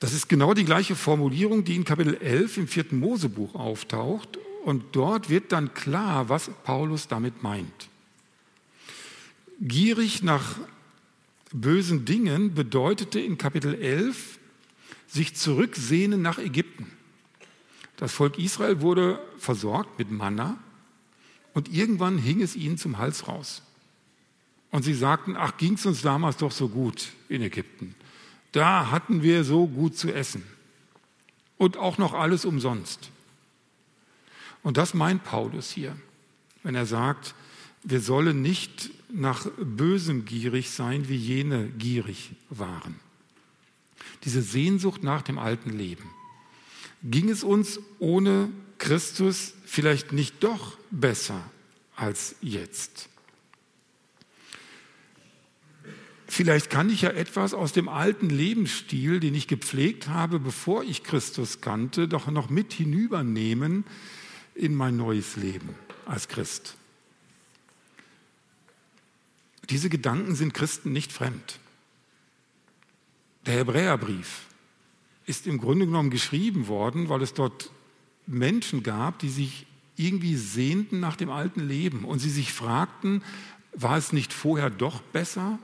[0.00, 4.38] Das ist genau die gleiche Formulierung, die in Kapitel 11 im vierten Mosebuch auftaucht.
[4.64, 7.88] Und dort wird dann klar, was Paulus damit meint.
[9.60, 10.56] Gierig nach
[11.52, 14.38] bösen Dingen bedeutete in Kapitel 11
[15.08, 16.86] sich zurücksehnen nach Ägypten.
[17.96, 20.58] Das Volk Israel wurde versorgt mit Manna
[21.54, 23.62] und irgendwann hing es ihnen zum Hals raus.
[24.70, 27.94] Und sie sagten, ach, ging es uns damals doch so gut in Ägypten.
[28.52, 30.42] Da hatten wir so gut zu essen.
[31.56, 33.10] Und auch noch alles umsonst.
[34.62, 35.96] Und das meint Paulus hier,
[36.62, 37.34] wenn er sagt,
[37.82, 42.96] wir sollen nicht nach Bösem gierig sein, wie jene gierig waren.
[44.24, 46.04] Diese Sehnsucht nach dem alten Leben.
[47.02, 51.40] Ging es uns ohne Christus vielleicht nicht doch besser
[51.96, 53.08] als jetzt?
[56.30, 61.02] Vielleicht kann ich ja etwas aus dem alten Lebensstil, den ich gepflegt habe, bevor ich
[61.02, 63.84] Christus kannte, doch noch mit hinübernehmen
[64.54, 65.70] in mein neues Leben
[66.04, 66.76] als Christ.
[69.70, 71.58] Diese Gedanken sind Christen nicht fremd.
[73.46, 74.42] Der Hebräerbrief
[75.24, 77.70] ist im Grunde genommen geschrieben worden, weil es dort
[78.26, 83.22] Menschen gab, die sich irgendwie sehnten nach dem alten Leben und sie sich fragten,
[83.72, 85.58] war es nicht vorher doch besser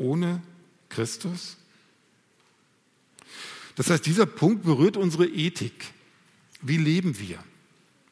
[0.00, 0.42] ohne
[0.88, 1.56] Christus?
[3.76, 5.92] Das heißt, dieser Punkt berührt unsere Ethik.
[6.60, 7.38] Wie leben wir?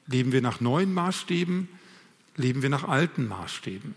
[0.07, 1.69] Leben wir nach neuen Maßstäben?
[2.37, 3.95] Leben wir nach alten Maßstäben?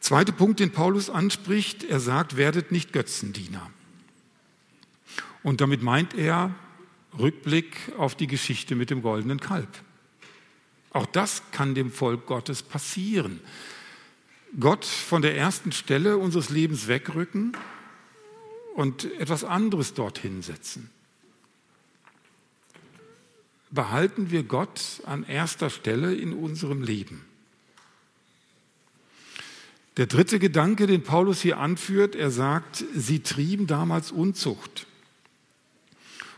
[0.00, 3.70] Zweiter Punkt, den Paulus anspricht, er sagt, werdet nicht Götzendiener.
[5.42, 6.54] Und damit meint er
[7.18, 9.68] Rückblick auf die Geschichte mit dem goldenen Kalb.
[10.90, 13.40] Auch das kann dem Volk Gottes passieren.
[14.58, 17.56] Gott von der ersten Stelle unseres Lebens wegrücken
[18.74, 20.90] und etwas anderes dorthin setzen.
[23.70, 27.24] Behalten wir Gott an erster Stelle in unserem Leben.
[29.98, 34.86] Der dritte Gedanke, den Paulus hier anführt, er sagt, sie trieben damals Unzucht.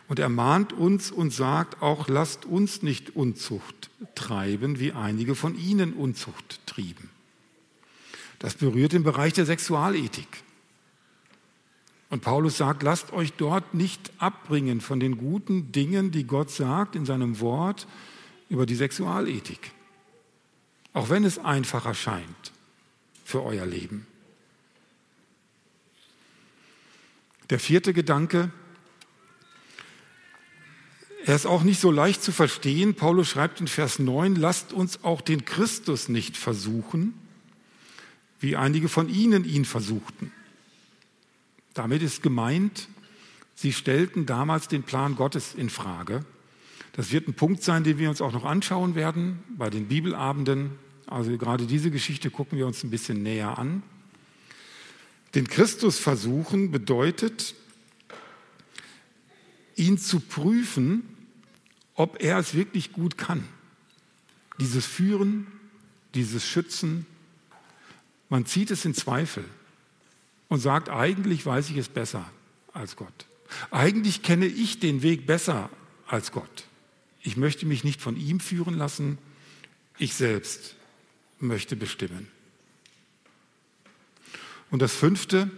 [0.09, 5.57] Und er mahnt uns und sagt auch, lasst uns nicht Unzucht treiben, wie einige von
[5.57, 7.11] ihnen Unzucht trieben.
[8.41, 10.43] Das berührt den Bereich der Sexualethik.
[12.09, 16.97] Und Paulus sagt, lasst euch dort nicht abbringen von den guten Dingen, die Gott sagt
[16.97, 17.87] in seinem Wort
[18.49, 19.71] über die Sexualethik.
[20.93, 22.53] Auch wenn es einfacher scheint
[23.25, 24.07] für euer Leben.
[27.51, 28.51] Der vierte Gedanke,
[31.27, 32.95] er ist auch nicht so leicht zu verstehen.
[32.95, 37.20] Paulus schreibt in Vers 9, lasst uns auch den Christus nicht versuchen,
[38.41, 40.33] wie einige von ihnen ihn versuchten.
[41.75, 42.89] Damit ist gemeint,
[43.55, 46.25] sie stellten damals den Plan Gottes in Frage.
[46.93, 50.73] Das wird ein Punkt sein, den wir uns auch noch anschauen werden bei den Bibelabenden.
[51.07, 53.83] Also gerade diese Geschichte gucken wir uns ein bisschen näher an.
[55.35, 57.55] Den Christus versuchen bedeutet,
[59.77, 61.03] ihn zu prüfen,
[61.95, 63.45] ob er es wirklich gut kann.
[64.59, 65.47] Dieses Führen,
[66.15, 67.07] dieses Schützen,
[68.31, 69.45] man zieht es in Zweifel
[70.49, 72.25] und sagt, eigentlich weiß ich es besser
[72.73, 73.27] als Gott.
[73.71, 75.69] Eigentlich kenne ich den Weg besser
[76.07, 76.65] als Gott.
[77.23, 79.19] Ich möchte mich nicht von ihm führen lassen,
[79.99, 80.77] ich selbst
[81.41, 82.29] möchte bestimmen.
[84.71, 85.51] Und das fünfte,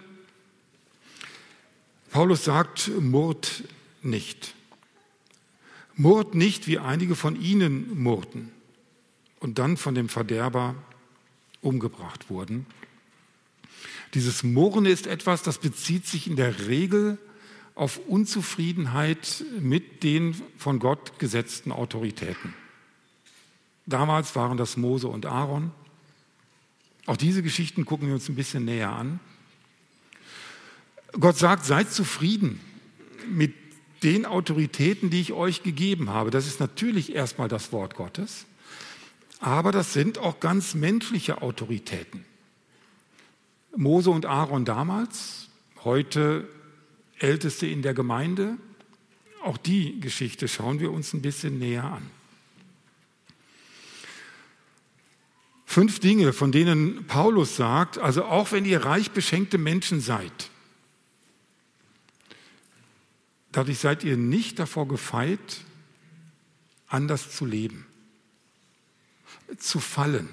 [2.10, 3.64] Paulus sagt, murrt
[4.02, 4.54] nicht.
[5.94, 8.50] Murrt nicht, wie einige von ihnen murrten
[9.40, 10.74] und dann von dem Verderber
[11.62, 12.66] umgebracht wurden.
[14.14, 17.18] Dieses Murren ist etwas, das bezieht sich in der Regel
[17.74, 22.52] auf Unzufriedenheit mit den von Gott gesetzten Autoritäten.
[23.86, 25.72] Damals waren das Mose und Aaron.
[27.06, 29.18] Auch diese Geschichten gucken wir uns ein bisschen näher an.
[31.12, 32.60] Gott sagt, seid zufrieden
[33.28, 33.54] mit
[34.02, 36.30] den Autoritäten, die ich euch gegeben habe.
[36.30, 38.46] Das ist natürlich erstmal das Wort Gottes,
[39.42, 42.24] aber das sind auch ganz menschliche Autoritäten.
[43.74, 45.48] Mose und Aaron damals,
[45.82, 46.48] heute
[47.18, 48.56] Älteste in der Gemeinde,
[49.42, 52.08] auch die Geschichte schauen wir uns ein bisschen näher an.
[55.66, 60.50] Fünf Dinge, von denen Paulus sagt, also auch wenn ihr reich beschenkte Menschen seid,
[63.50, 65.62] dadurch seid ihr nicht davor gefeit,
[66.86, 67.86] anders zu leben,
[69.58, 70.28] zu fallen.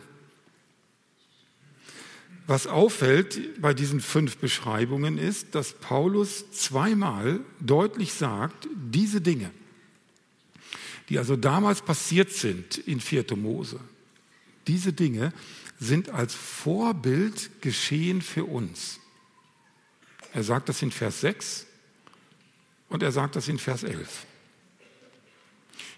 [2.47, 9.51] Was auffällt bei diesen fünf Beschreibungen ist, dass Paulus zweimal deutlich sagt, diese Dinge,
[11.09, 13.35] die also damals passiert sind in 4.
[13.35, 13.79] Mose,
[14.65, 15.31] diese Dinge
[15.79, 18.99] sind als Vorbild geschehen für uns.
[20.33, 21.65] Er sagt das in Vers 6
[22.89, 24.25] und er sagt das in Vers 11.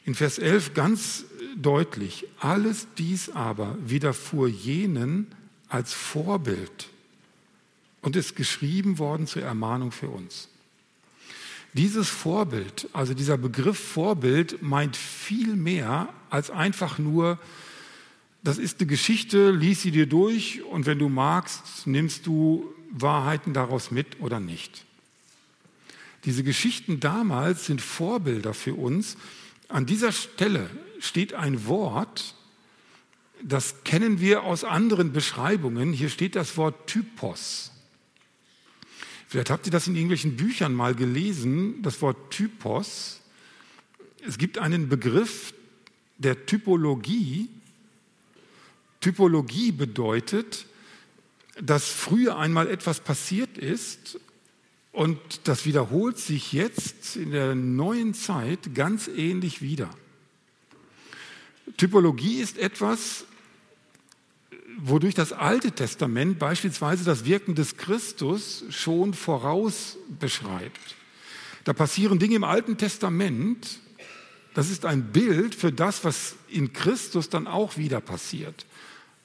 [0.06, 1.26] In Vers 11 ganz
[1.58, 5.28] deutlich, alles dies aber widerfuhr jenen
[5.70, 6.90] als Vorbild
[8.02, 10.50] und ist geschrieben worden zur Ermahnung für uns.
[11.74, 17.40] Dieses Vorbild, also dieser Begriff Vorbild, meint viel mehr als einfach nur
[18.44, 23.54] das ist eine Geschichte, lies sie dir durch und wenn du magst, nimmst du Wahrheiten
[23.54, 24.86] daraus mit oder nicht.
[26.26, 29.16] Diese Geschichten damals sind Vorbilder für uns.
[29.70, 30.70] An dieser Stelle
[31.02, 32.36] steht ein Wort,
[33.44, 35.94] das kennen wir aus anderen Beschreibungen.
[35.94, 37.72] Hier steht das Wort Typos.
[39.28, 43.22] Vielleicht habt ihr das in irgendwelchen Büchern mal gelesen, das Wort Typos.
[44.26, 45.54] Es gibt einen Begriff
[46.18, 47.50] der Typologie,
[49.00, 50.68] Typologie bedeutet,
[51.60, 54.20] dass früher einmal etwas passiert ist
[54.92, 59.90] und das wiederholt sich jetzt in der neuen Zeit ganz ähnlich wieder.
[61.78, 63.26] Typologie ist etwas,
[64.78, 70.96] wodurch das Alte Testament beispielsweise das Wirken des Christus schon voraus beschreibt.
[71.64, 73.80] Da passieren Dinge im Alten Testament,
[74.54, 78.66] das ist ein Bild für das, was in Christus dann auch wieder passiert.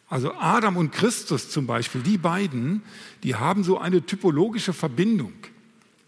[0.08, 2.82] Also Adam und Christus zum Beispiel, die beiden,
[3.22, 5.32] die haben so eine typologische Verbindung.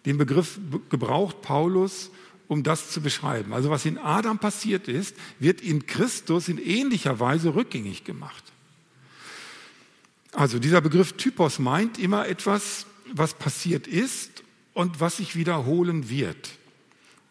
[0.07, 2.11] Den Begriff gebraucht Paulus,
[2.49, 3.53] um das zu beschreiben.
[3.53, 8.43] Also was in Adam passiert ist, wird in Christus in ähnlicher Weise rückgängig gemacht.
[10.33, 16.51] Also dieser Begriff Typos meint immer etwas, was passiert ist und was sich wiederholen wird.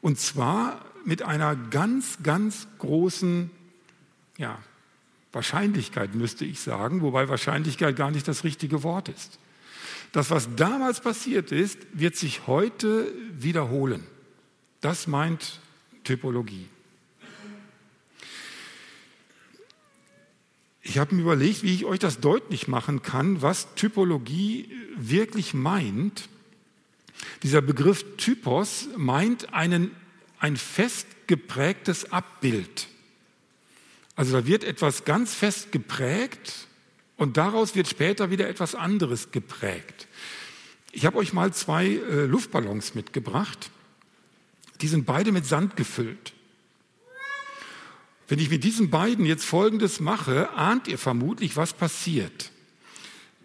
[0.01, 3.49] Und zwar mit einer ganz, ganz großen
[4.38, 4.60] ja,
[5.32, 9.39] Wahrscheinlichkeit müsste ich sagen, wobei Wahrscheinlichkeit gar nicht das richtige Wort ist.
[10.12, 14.03] Das, was damals passiert ist, wird sich heute wiederholen.
[14.82, 15.60] Das meint
[16.04, 16.68] Typologie.
[20.82, 26.30] Ich habe mir überlegt, wie ich euch das deutlich machen kann, was Typologie wirklich meint.
[27.44, 29.92] Dieser Begriff Typos meint einen,
[30.40, 32.88] ein fest geprägtes Abbild.
[34.16, 36.68] Also da wird etwas ganz fest geprägt
[37.18, 40.08] und daraus wird später wieder etwas anderes geprägt.
[40.92, 43.72] Ich habe euch mal zwei äh, Luftballons mitgebracht.
[44.82, 46.34] Die sind beide mit Sand gefüllt.
[48.28, 52.52] Wenn ich mit diesen beiden jetzt Folgendes mache, ahnt ihr vermutlich, was passiert.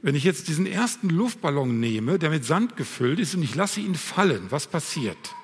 [0.03, 3.81] Wenn ich jetzt diesen ersten Luftballon nehme, der mit Sand gefüllt ist, und ich lasse
[3.81, 5.35] ihn fallen, was passiert?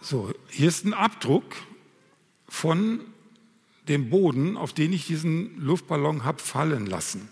[0.00, 1.54] So, hier ist ein Abdruck
[2.48, 3.00] von
[3.86, 7.28] dem Boden, auf den ich diesen Luftballon habe fallen lassen.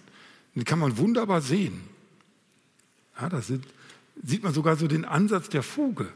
[0.55, 1.96] Den kann man wunderbar sehen.
[3.21, 6.09] Ja, da sieht man sogar so den Ansatz der Fuge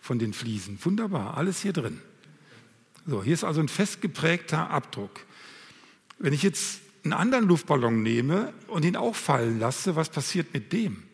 [0.00, 0.78] von den Fliesen.
[0.84, 2.00] Wunderbar, alles hier drin.
[3.06, 5.20] So, hier ist also ein festgeprägter Abdruck.
[6.18, 10.72] Wenn ich jetzt einen anderen Luftballon nehme und ihn auch fallen lasse, was passiert mit
[10.72, 11.04] dem?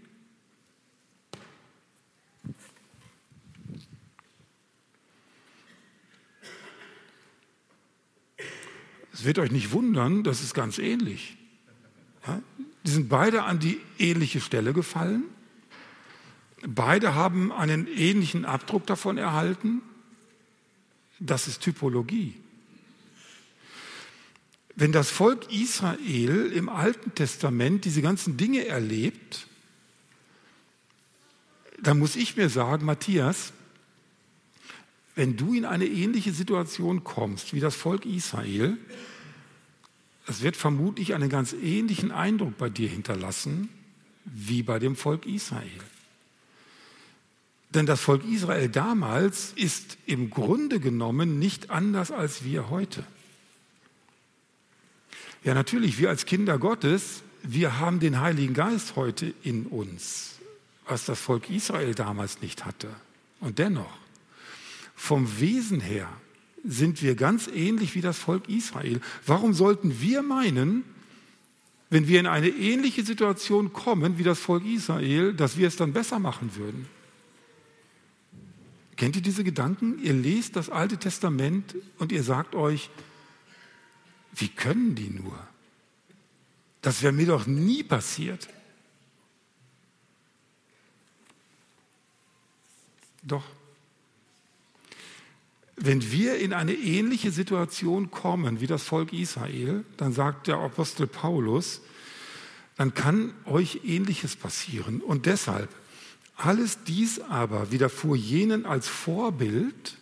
[9.13, 11.37] Es wird euch nicht wundern, das ist ganz ähnlich.
[12.27, 12.43] Ja?
[12.85, 15.25] Die sind beide an die ähnliche Stelle gefallen.
[16.67, 19.83] Beide haben einen ähnlichen Abdruck davon erhalten.
[21.21, 22.35] Das ist Typologie.
[24.77, 29.47] Wenn das Volk Israel im Alten Testament diese ganzen Dinge erlebt,
[31.81, 33.53] dann muss ich mir sagen, Matthias,
[35.15, 38.77] wenn du in eine ähnliche Situation kommst wie das Volk Israel,
[40.27, 43.69] es wird vermutlich einen ganz ähnlichen Eindruck bei dir hinterlassen
[44.25, 45.71] wie bei dem Volk Israel.
[47.75, 53.05] Denn das Volk Israel damals ist im Grunde genommen nicht anders als wir heute.
[55.43, 60.37] Ja, natürlich, wir als Kinder Gottes, wir haben den Heiligen Geist heute in uns,
[60.87, 62.89] was das Volk Israel damals nicht hatte.
[63.41, 63.99] Und dennoch,
[64.95, 66.09] vom Wesen her
[66.65, 69.01] sind wir ganz ähnlich wie das Volk Israel.
[69.27, 70.85] Warum sollten wir meinen,
[71.91, 75.93] wenn wir in eine ähnliche Situation kommen wie das Volk Israel, dass wir es dann
[75.93, 76.87] besser machen würden?
[78.97, 79.99] Kennt ihr diese Gedanken?
[80.03, 82.91] Ihr lest das Alte Testament und ihr sagt euch,
[84.35, 85.39] wie können die nur?
[86.83, 88.49] Das wäre mir doch nie passiert.
[93.23, 93.45] Doch.
[95.77, 101.07] Wenn wir in eine ähnliche Situation kommen wie das Volk Israel, dann sagt der Apostel
[101.07, 101.81] Paulus,
[102.77, 105.01] dann kann euch ähnliches passieren.
[105.01, 105.69] Und deshalb,
[106.37, 109.97] alles dies aber widerfuhr jenen als Vorbild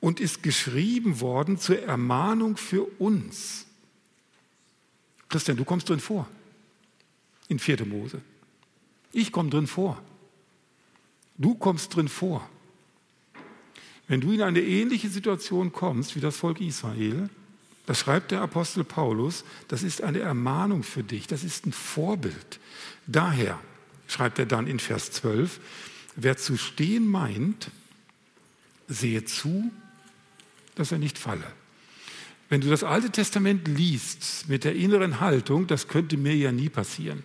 [0.00, 3.66] und ist geschrieben worden zur Ermahnung für uns.
[5.28, 6.26] Christian, du kommst drin vor,
[7.48, 7.86] in 4.
[7.86, 8.20] Mose.
[9.12, 10.00] Ich komme drin vor.
[11.38, 12.48] Du kommst drin vor.
[14.08, 17.30] Wenn du in eine ähnliche Situation kommst wie das Volk Israel,
[17.86, 22.60] das schreibt der Apostel Paulus, das ist eine Ermahnung für dich, das ist ein Vorbild.
[23.06, 23.58] Daher
[24.10, 25.60] schreibt er dann in Vers 12,
[26.16, 27.70] wer zu stehen meint,
[28.88, 29.70] sehe zu,
[30.74, 31.46] dass er nicht falle.
[32.48, 36.68] Wenn du das Alte Testament liest mit der inneren Haltung, das könnte mir ja nie
[36.68, 37.22] passieren,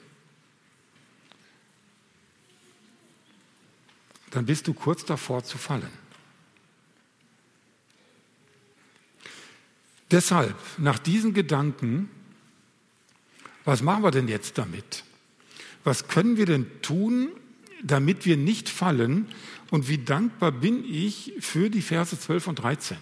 [4.29, 6.05] dann bist du kurz davor zu fallen.
[10.11, 12.11] Deshalb, nach diesen Gedanken,
[13.63, 15.04] was machen wir denn jetzt damit?
[15.85, 17.29] Was können wir denn tun,
[17.81, 19.27] damit wir nicht fallen?
[19.71, 22.97] Und wie dankbar bin ich für die Verse 12 und 13?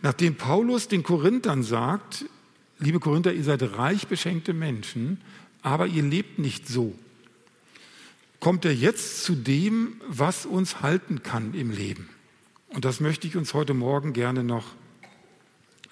[0.00, 2.24] Nachdem Paulus den Korinthern sagt,
[2.78, 5.20] liebe Korinther, ihr seid reich beschenkte Menschen,
[5.62, 6.96] aber ihr lebt nicht so,
[8.38, 12.08] kommt er jetzt zu dem, was uns halten kann im Leben.
[12.68, 14.76] Und das möchte ich uns heute Morgen gerne noch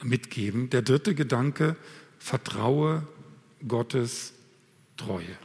[0.02, 0.70] mitgeben.
[0.70, 1.74] Der dritte Gedanke,
[2.20, 3.07] vertraue
[3.66, 4.33] Gottes
[4.96, 5.37] Treue.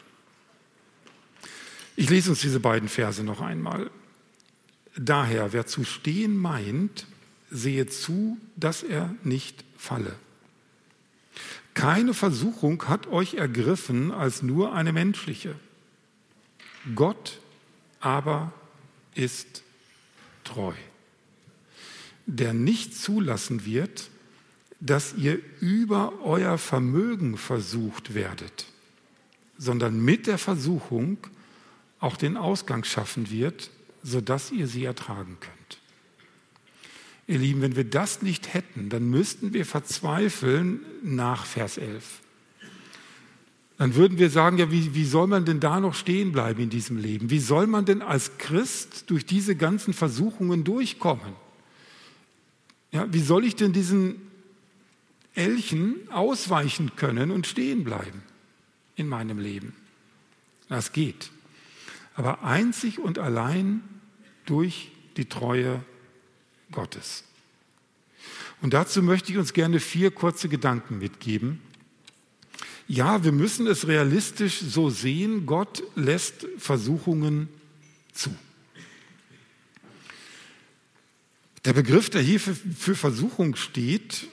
[2.01, 3.91] Ich lese uns diese beiden Verse noch einmal.
[4.97, 7.05] Daher, wer zu stehen meint,
[7.51, 10.15] sehe zu, dass er nicht falle.
[11.75, 15.53] Keine Versuchung hat euch ergriffen als nur eine menschliche.
[16.95, 17.38] Gott
[17.99, 18.51] aber
[19.13, 19.61] ist
[20.43, 20.73] treu,
[22.26, 24.09] der nicht zulassen wird,
[24.80, 28.65] dass ihr über euer Vermögen versucht werdet,
[29.59, 31.19] sondern mit der Versuchung
[32.02, 33.70] auch den Ausgang schaffen wird,
[34.04, 35.78] sodass ihr sie ertragen könnt.
[37.28, 42.20] Ihr Lieben, wenn wir das nicht hätten, dann müssten wir verzweifeln nach Vers 11.
[43.78, 46.70] Dann würden wir sagen, ja, wie, wie soll man denn da noch stehen bleiben in
[46.70, 47.30] diesem Leben?
[47.30, 51.34] Wie soll man denn als Christ durch diese ganzen Versuchungen durchkommen?
[52.91, 54.32] Ja, wie soll ich denn diesen
[55.34, 58.22] Elchen ausweichen können und stehen bleiben
[58.95, 59.74] in meinem Leben.
[60.68, 61.32] Das geht.
[62.22, 63.82] Aber einzig und allein
[64.45, 65.84] durch die Treue
[66.72, 67.24] Gottes.
[68.61, 71.61] Und dazu möchte ich uns gerne vier kurze Gedanken mitgeben.
[72.88, 77.49] Ja, wir müssen es realistisch so sehen, Gott lässt Versuchungen
[78.13, 78.30] zu.
[81.65, 84.28] Der Begriff, der hier für, Versuchung steht,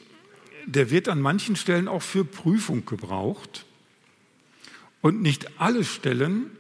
[0.67, 3.65] der wird an manchen Stellen auch für Prüfung gebraucht.
[5.01, 6.51] Und nicht alle Stellen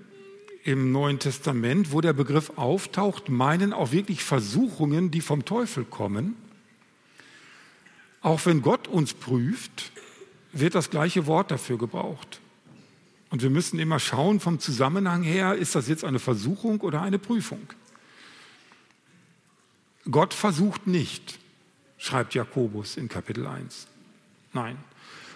[0.68, 6.36] im Neuen Testament, wo der Begriff auftaucht, meinen auch wirklich Versuchungen, die vom Teufel kommen.
[8.20, 9.92] Auch wenn Gott uns prüft,
[10.52, 12.40] wird das gleiche Wort dafür gebraucht.
[13.30, 17.18] Und wir müssen immer schauen vom Zusammenhang her, ist das jetzt eine Versuchung oder eine
[17.18, 17.72] Prüfung?
[20.10, 21.38] Gott versucht nicht,
[21.96, 23.86] schreibt Jakobus in Kapitel 1.
[24.52, 24.76] Nein,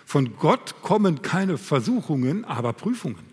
[0.05, 3.32] von Gott kommen keine Versuchungen, aber Prüfungen.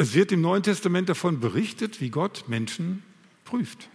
[0.00, 3.02] Es wird im Neuen Testament davon berichtet, wie Gott Menschen
[3.44, 3.88] prüft.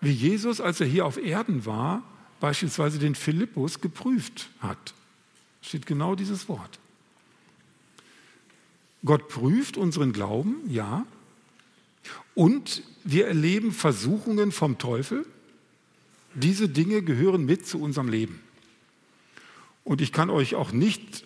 [0.00, 2.04] Wie Jesus, als er hier auf Erden war,
[2.38, 4.94] beispielsweise den Philippus geprüft hat.
[5.62, 6.78] Steht genau dieses Wort.
[9.04, 11.04] Gott prüft unseren Glauben, ja.
[12.36, 15.26] Und wir erleben Versuchungen vom Teufel.
[16.34, 18.40] Diese Dinge gehören mit zu unserem Leben.
[19.82, 21.24] Und ich kann euch auch nicht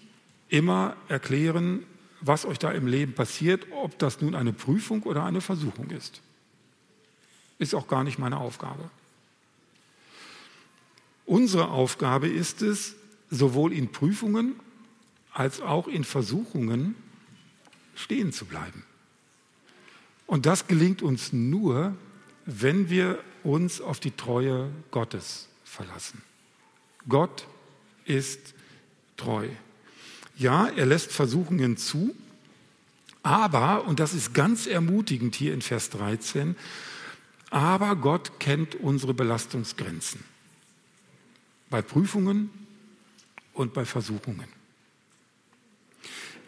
[0.48, 1.84] immer erklären,
[2.22, 6.22] was euch da im Leben passiert, ob das nun eine Prüfung oder eine Versuchung ist.
[7.58, 8.90] Ist auch gar nicht meine Aufgabe.
[11.26, 12.94] Unsere Aufgabe ist es,
[13.30, 14.54] sowohl in Prüfungen
[15.32, 16.94] als auch in Versuchungen
[17.94, 18.84] stehen zu bleiben.
[20.26, 21.96] Und das gelingt uns nur,
[22.44, 26.22] wenn wir uns auf die Treue Gottes verlassen.
[27.08, 27.46] Gott
[28.04, 28.54] ist
[29.16, 29.48] treu.
[30.42, 32.16] Ja, er lässt Versuchungen zu,
[33.22, 36.56] aber, und das ist ganz ermutigend hier in Vers 13,
[37.50, 40.24] aber Gott kennt unsere Belastungsgrenzen
[41.70, 42.50] bei Prüfungen
[43.54, 44.48] und bei Versuchungen.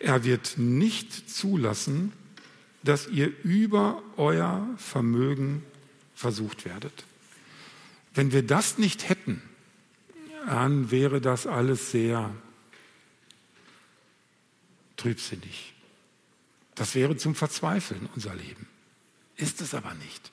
[0.01, 2.13] Er wird nicht zulassen,
[2.83, 5.63] dass ihr über euer Vermögen
[6.17, 7.05] versucht werdet.
[8.13, 9.41] Wenn wir das nicht hätten,
[10.47, 12.35] dann wäre das alles sehr
[15.05, 15.75] trübsinnig.
[16.75, 18.67] Das wäre zum Verzweifeln unser Leben.
[19.37, 20.33] Ist es aber nicht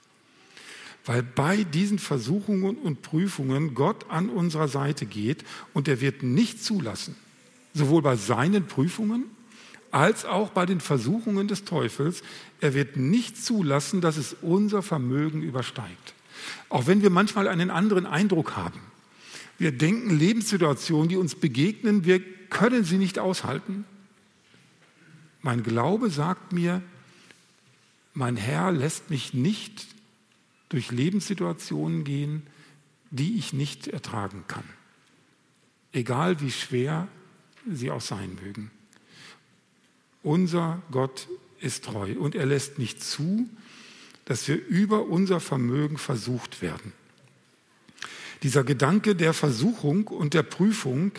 [1.06, 5.44] weil bei diesen Versuchungen und Prüfungen Gott an unserer Seite geht
[5.74, 7.16] und er wird nicht zulassen,
[7.74, 9.26] sowohl bei seinen Prüfungen
[9.90, 12.24] als auch bei den Versuchungen des Teufels,
[12.62, 16.14] er wird nicht zulassen, dass es unser Vermögen übersteigt.
[16.70, 18.80] Auch wenn wir manchmal einen anderen Eindruck haben.
[19.58, 23.86] Wir denken Lebenssituationen, die uns begegnen, wir können sie nicht aushalten.
[25.42, 26.82] Mein Glaube sagt mir,
[28.14, 29.88] mein Herr lässt mich nicht
[30.70, 32.44] durch Lebenssituationen gehen,
[33.10, 34.64] die ich nicht ertragen kann.
[35.92, 37.08] Egal wie schwer
[37.70, 38.72] sie auch sein mögen.
[40.24, 41.28] Unser Gott
[41.60, 43.50] ist treu und er lässt nicht zu,
[44.26, 46.94] dass wir über unser Vermögen versucht werden.
[48.44, 51.12] Dieser Gedanke der Versuchung und der Prüfung,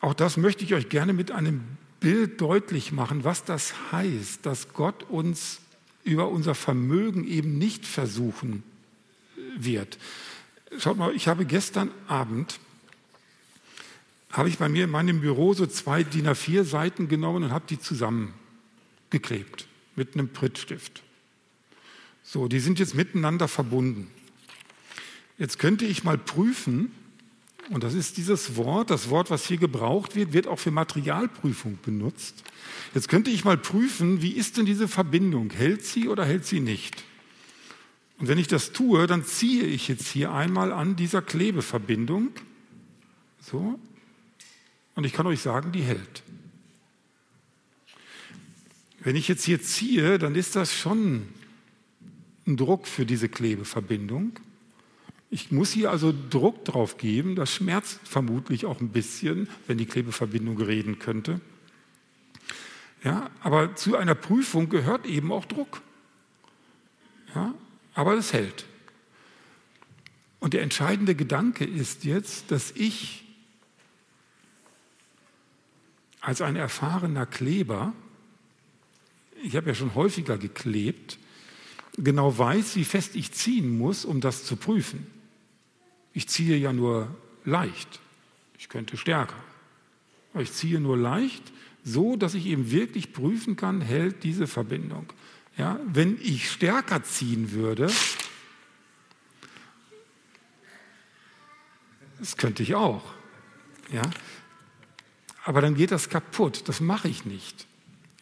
[0.00, 1.62] auch das möchte ich euch gerne mit einem
[2.00, 5.60] Bild deutlich machen, was das heißt, dass Gott uns
[6.04, 8.62] über unser Vermögen eben nicht versuchen
[9.56, 9.98] wird.
[10.78, 12.60] Schaut mal, ich habe gestern Abend,
[14.30, 17.64] habe ich bei mir in meinem Büro so zwei DIN A4 Seiten genommen und habe
[17.68, 21.02] die zusammengeklebt mit einem Prittstift.
[22.22, 24.10] So, die sind jetzt miteinander verbunden.
[25.38, 26.92] Jetzt könnte ich mal prüfen,
[27.70, 31.78] und das ist dieses Wort, das Wort, was hier gebraucht wird, wird auch für Materialprüfung
[31.82, 32.42] benutzt.
[32.94, 35.50] Jetzt könnte ich mal prüfen, wie ist denn diese Verbindung?
[35.50, 37.04] Hält sie oder hält sie nicht?
[38.18, 42.30] Und wenn ich das tue, dann ziehe ich jetzt hier einmal an dieser Klebeverbindung.
[43.40, 43.78] So.
[44.94, 46.22] Und ich kann euch sagen, die hält.
[49.00, 51.28] Wenn ich jetzt hier ziehe, dann ist das schon
[52.46, 54.32] ein Druck für diese Klebeverbindung.
[55.30, 57.36] Ich muss hier also Druck drauf geben.
[57.36, 61.40] Das schmerzt vermutlich auch ein bisschen, wenn die Klebeverbindung reden könnte.
[63.04, 65.82] Ja, aber zu einer Prüfung gehört eben auch Druck.
[67.34, 67.54] Ja,
[67.94, 68.64] aber das hält.
[70.40, 73.24] Und der entscheidende Gedanke ist jetzt, dass ich
[76.20, 77.92] als ein erfahrener Kleber,
[79.42, 81.18] ich habe ja schon häufiger geklebt,
[81.96, 85.17] genau weiß, wie fest ich ziehen muss, um das zu prüfen.
[86.18, 87.14] Ich ziehe ja nur
[87.44, 88.00] leicht.
[88.58, 89.36] Ich könnte stärker.
[90.32, 91.52] Aber ich ziehe nur leicht,
[91.84, 95.12] so dass ich eben wirklich prüfen kann, hält diese Verbindung.
[95.56, 97.88] Ja, wenn ich stärker ziehen würde,
[102.18, 103.04] das könnte ich auch.
[103.92, 104.02] Ja,
[105.44, 106.68] aber dann geht das kaputt.
[106.68, 107.68] Das mache ich nicht.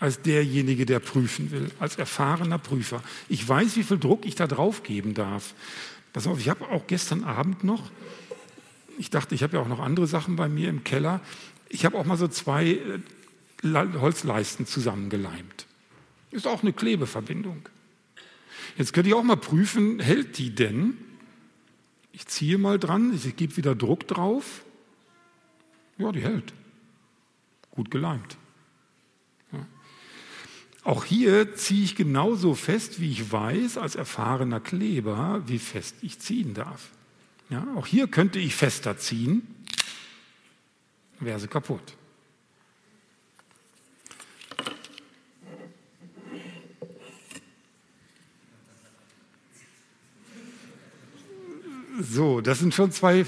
[0.00, 3.02] Als derjenige, der prüfen will, als erfahrener Prüfer.
[3.30, 5.54] Ich weiß, wie viel Druck ich da drauf geben darf.
[6.16, 7.90] Pass auf, ich habe auch gestern Abend noch,
[8.96, 11.20] ich dachte, ich habe ja auch noch andere Sachen bei mir im Keller.
[11.68, 12.80] Ich habe auch mal so zwei
[13.62, 15.66] äh, Holzleisten zusammengeleimt.
[16.30, 17.68] Ist auch eine Klebeverbindung.
[18.78, 20.96] Jetzt könnte ich auch mal prüfen, hält die denn?
[22.14, 24.64] Ich ziehe mal dran, ich gebe wieder Druck drauf.
[25.98, 26.54] Ja, die hält.
[27.72, 28.38] Gut geleimt.
[30.86, 36.20] Auch hier ziehe ich genauso fest, wie ich weiß, als erfahrener Kleber, wie fest ich
[36.20, 36.90] ziehen darf.
[37.50, 39.42] Ja, auch hier könnte ich fester ziehen,
[41.18, 41.96] wäre sie kaputt.
[52.00, 53.26] So, das sind schon zwei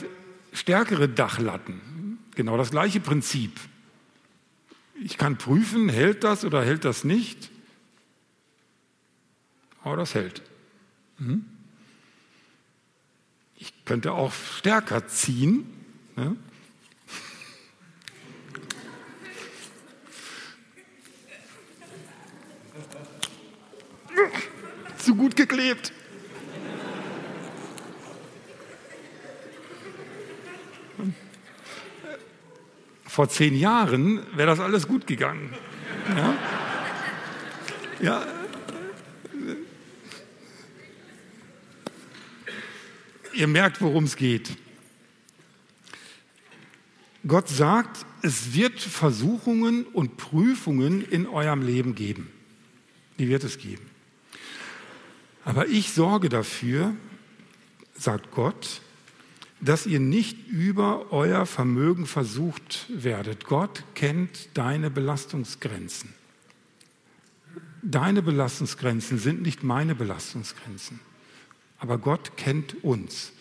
[0.52, 2.20] stärkere Dachlatten.
[2.36, 3.58] Genau das gleiche Prinzip.
[5.04, 7.50] Ich kann prüfen, hält das oder hält das nicht.
[9.82, 10.42] Aber das hält.
[11.18, 11.44] Mhm.
[13.56, 15.66] Ich könnte auch stärker ziehen.
[16.16, 16.36] Ne?
[24.98, 25.92] Zu gut geklebt.
[33.18, 35.52] Vor zehn Jahren wäre das alles gut gegangen.
[36.16, 36.38] Ja?
[38.00, 38.26] ja.
[43.34, 44.56] Ihr merkt, worum es geht.
[47.26, 52.30] Gott sagt, es wird Versuchungen und Prüfungen in eurem Leben geben.
[53.18, 53.90] Die wird es geben.
[55.44, 56.94] Aber ich sorge dafür,
[57.96, 58.80] sagt Gott,
[59.60, 63.44] dass ihr nicht über euer Vermögen versucht werdet.
[63.44, 66.14] Gott kennt deine Belastungsgrenzen.
[67.82, 71.00] Deine Belastungsgrenzen sind nicht meine Belastungsgrenzen.
[71.78, 73.32] Aber Gott kennt uns.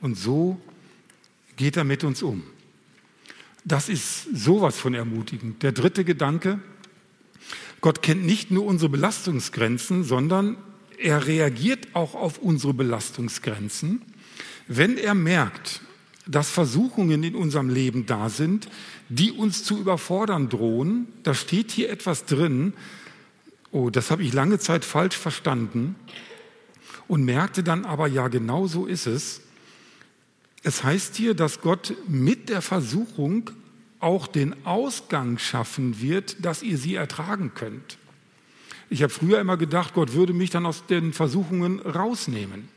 [0.00, 0.60] Und so
[1.56, 2.42] geht er mit uns um.
[3.64, 5.62] Das ist sowas von ermutigend.
[5.62, 6.60] Der dritte Gedanke,
[7.80, 10.56] Gott kennt nicht nur unsere Belastungsgrenzen, sondern
[10.98, 14.02] er reagiert auch auf unsere Belastungsgrenzen
[14.72, 15.80] wenn er merkt,
[16.28, 18.68] dass Versuchungen in unserem Leben da sind,
[19.08, 22.72] die uns zu überfordern drohen, da steht hier etwas drin,
[23.72, 25.96] oh, das habe ich lange Zeit falsch verstanden
[27.08, 29.40] und merkte dann aber, ja, genau so ist es.
[30.62, 33.50] Es heißt hier, dass Gott mit der Versuchung
[33.98, 37.98] auch den Ausgang schaffen wird, dass ihr sie ertragen könnt.
[38.88, 42.68] Ich habe früher immer gedacht, Gott würde mich dann aus den Versuchungen rausnehmen.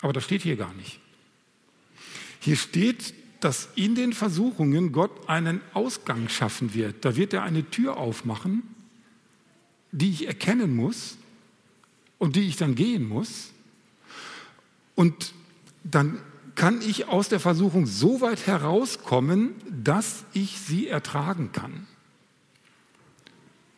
[0.00, 1.00] Aber das steht hier gar nicht.
[2.40, 7.04] Hier steht, dass in den Versuchungen Gott einen Ausgang schaffen wird.
[7.04, 8.62] Da wird er eine Tür aufmachen,
[9.92, 11.16] die ich erkennen muss
[12.18, 13.50] und die ich dann gehen muss.
[14.94, 15.32] Und
[15.84, 16.20] dann
[16.54, 21.86] kann ich aus der Versuchung so weit herauskommen, dass ich sie ertragen kann.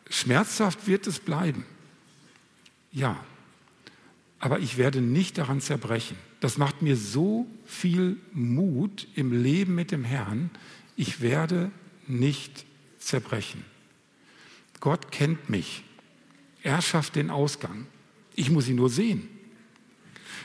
[0.09, 1.65] Schmerzhaft wird es bleiben.
[2.91, 3.23] Ja,
[4.43, 6.17] aber ich werde nicht daran zerbrechen.
[6.41, 10.49] Das macht mir so viel Mut im Leben mit dem Herrn.
[10.97, 11.71] Ich werde
[12.07, 12.65] nicht
[12.99, 13.63] zerbrechen.
[14.81, 15.85] Gott kennt mich.
[16.61, 17.85] Er schafft den Ausgang.
[18.35, 19.29] Ich muss ihn nur sehen.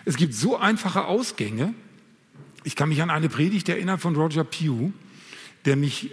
[0.04, 1.74] Es gibt so einfache Ausgänge.
[2.62, 4.92] Ich kann mich an eine Predigt erinnern von Roger Pugh,
[5.64, 6.12] der mich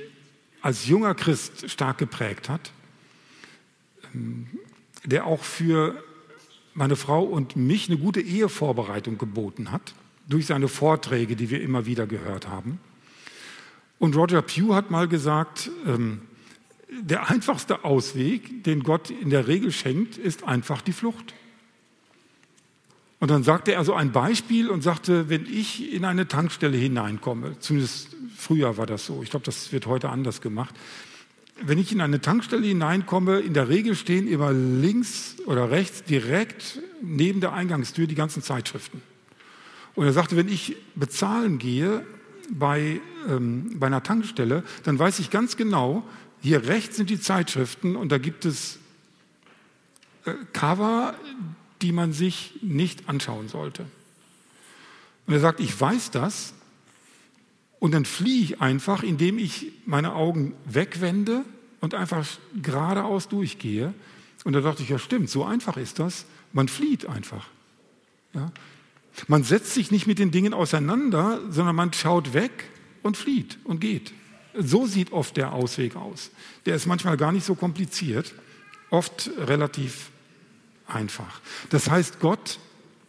[0.63, 2.71] als junger Christ stark geprägt hat,
[4.15, 4.47] ähm,
[5.03, 6.03] der auch für
[6.75, 9.95] meine Frau und mich eine gute Ehevorbereitung geboten hat,
[10.27, 12.79] durch seine Vorträge, die wir immer wieder gehört haben.
[13.97, 16.21] Und Roger Pugh hat mal gesagt, ähm,
[16.89, 21.33] der einfachste Ausweg, den Gott in der Regel schenkt, ist einfach die Flucht.
[23.19, 27.57] Und dann sagte er so ein Beispiel und sagte, wenn ich in eine Tankstelle hineinkomme,
[27.59, 30.75] zumindest früher war das so, ich glaube, das wird heute anders gemacht,
[31.61, 36.81] wenn ich in eine Tankstelle hineinkomme, in der Regel stehen immer links oder rechts direkt
[37.01, 39.01] neben der Eingangstür die ganzen Zeitschriften.
[39.95, 42.05] Und er sagte, wenn ich bezahlen gehe
[42.49, 42.99] bei,
[43.29, 46.03] ähm, bei einer Tankstelle, dann weiß ich ganz genau,
[46.41, 48.79] hier rechts sind die Zeitschriften und da gibt es
[50.25, 51.15] äh, Cover,
[51.81, 53.85] die man sich nicht anschauen sollte.
[55.25, 56.53] Und er sagt, ich weiß das
[57.85, 61.45] und dann fliehe ich einfach, indem ich meine Augen wegwende
[61.81, 62.25] und einfach
[62.59, 63.93] geradeaus durchgehe.
[64.43, 66.25] Und da dachte ich, ja stimmt, so einfach ist das.
[66.51, 67.45] Man flieht einfach.
[68.33, 68.51] Ja?
[69.27, 72.71] Man setzt sich nicht mit den Dingen auseinander, sondern man schaut weg
[73.03, 74.13] und flieht und geht.
[74.57, 76.31] So sieht oft der Ausweg aus.
[76.65, 78.33] Der ist manchmal gar nicht so kompliziert,
[78.89, 80.09] oft relativ
[80.87, 81.39] einfach.
[81.69, 82.57] Das heißt, Gott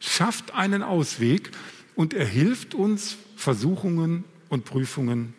[0.01, 1.51] schafft einen Ausweg
[1.95, 5.35] und er hilft uns, Versuchungen und Prüfungen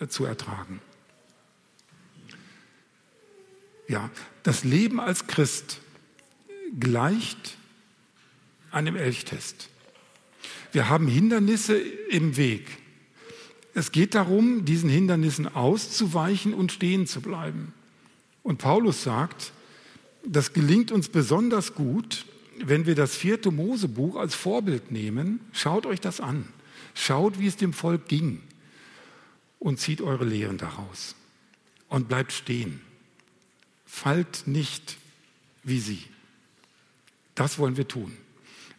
[0.00, 0.80] äh, zu ertragen.
[3.88, 4.10] Ja,
[4.42, 5.80] das Leben als Christ
[6.78, 7.56] gleicht
[8.70, 9.70] einem Elchtest.
[10.72, 12.78] Wir haben Hindernisse im Weg.
[13.74, 17.72] Es geht darum, diesen Hindernissen auszuweichen und stehen zu bleiben.
[18.42, 19.52] Und Paulus sagt,
[20.24, 22.26] das gelingt uns besonders gut,
[22.58, 25.40] wenn wir das vierte Mosebuch als Vorbild nehmen.
[25.52, 26.46] Schaut euch das an.
[27.00, 28.42] Schaut, wie es dem Volk ging
[29.60, 31.14] und zieht eure Lehren daraus
[31.88, 32.80] und bleibt stehen.
[33.86, 34.98] Fallt nicht
[35.62, 36.02] wie sie.
[37.36, 38.16] Das wollen wir tun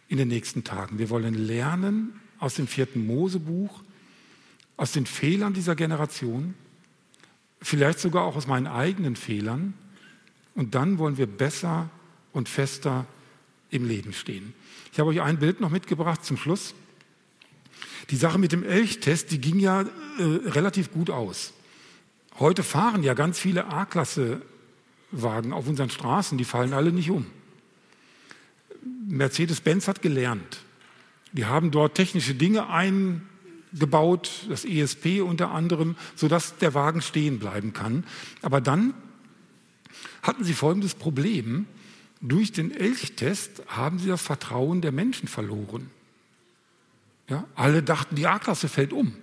[0.09, 0.99] in den nächsten Tagen.
[0.99, 3.82] Wir wollen lernen aus dem vierten Mosebuch,
[4.76, 6.55] aus den Fehlern dieser Generation,
[7.61, 9.74] vielleicht sogar auch aus meinen eigenen Fehlern.
[10.55, 11.89] Und dann wollen wir besser
[12.34, 13.05] und fester
[13.70, 14.53] im Leben stehen.
[14.91, 16.76] Ich habe euch ein Bild noch mitgebracht zum Schluss.
[18.09, 19.88] Die Sache mit dem Elchtest, die ging ja äh,
[20.49, 21.53] relativ gut aus.
[22.39, 27.25] Heute fahren ja ganz viele A-Klasse-Wagen auf unseren Straßen, die fallen alle nicht um.
[29.07, 30.59] Mercedes-Benz hat gelernt.
[31.34, 37.73] Die haben dort technische Dinge eingebaut, das ESP unter anderem, sodass der Wagen stehen bleiben
[37.73, 38.03] kann.
[38.41, 38.93] Aber dann
[40.21, 41.65] hatten sie folgendes Problem.
[42.21, 45.89] Durch den Elchtest haben sie das Vertrauen der Menschen verloren.
[47.30, 49.13] Ja, alle dachten, die A-Klasse fällt um.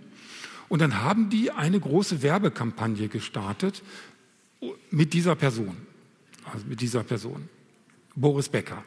[0.68, 3.82] Und dann haben die eine große Werbekampagne gestartet
[4.90, 5.76] mit dieser Person.
[6.52, 7.48] Also mit dieser Person.
[8.14, 8.82] Boris Becker.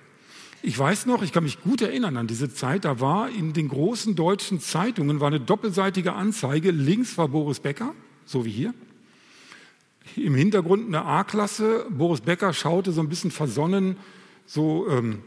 [0.61, 3.69] Ich weiß noch, ich kann mich gut erinnern an diese Zeit, da war in den
[3.69, 7.93] großen deutschen Zeitungen war eine doppelseitige Anzeige, links war Boris Becker,
[8.25, 8.73] so wie hier.
[10.17, 13.95] Im Hintergrund eine A-Klasse, Boris Becker schaute so ein bisschen versonnen
[14.45, 15.21] so ähm,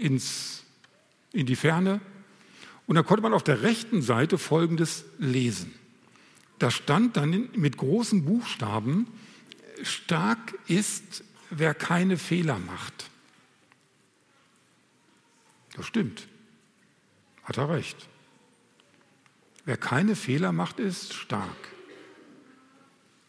[0.00, 0.62] ins,
[1.32, 2.00] in die Ferne.
[2.92, 5.72] Und da konnte man auf der rechten Seite Folgendes lesen.
[6.58, 9.06] Da stand dann mit großen Buchstaben,
[9.82, 13.08] stark ist, wer keine Fehler macht.
[15.74, 16.28] Das stimmt.
[17.44, 17.96] Hat er recht.
[19.64, 21.72] Wer keine Fehler macht, ist stark.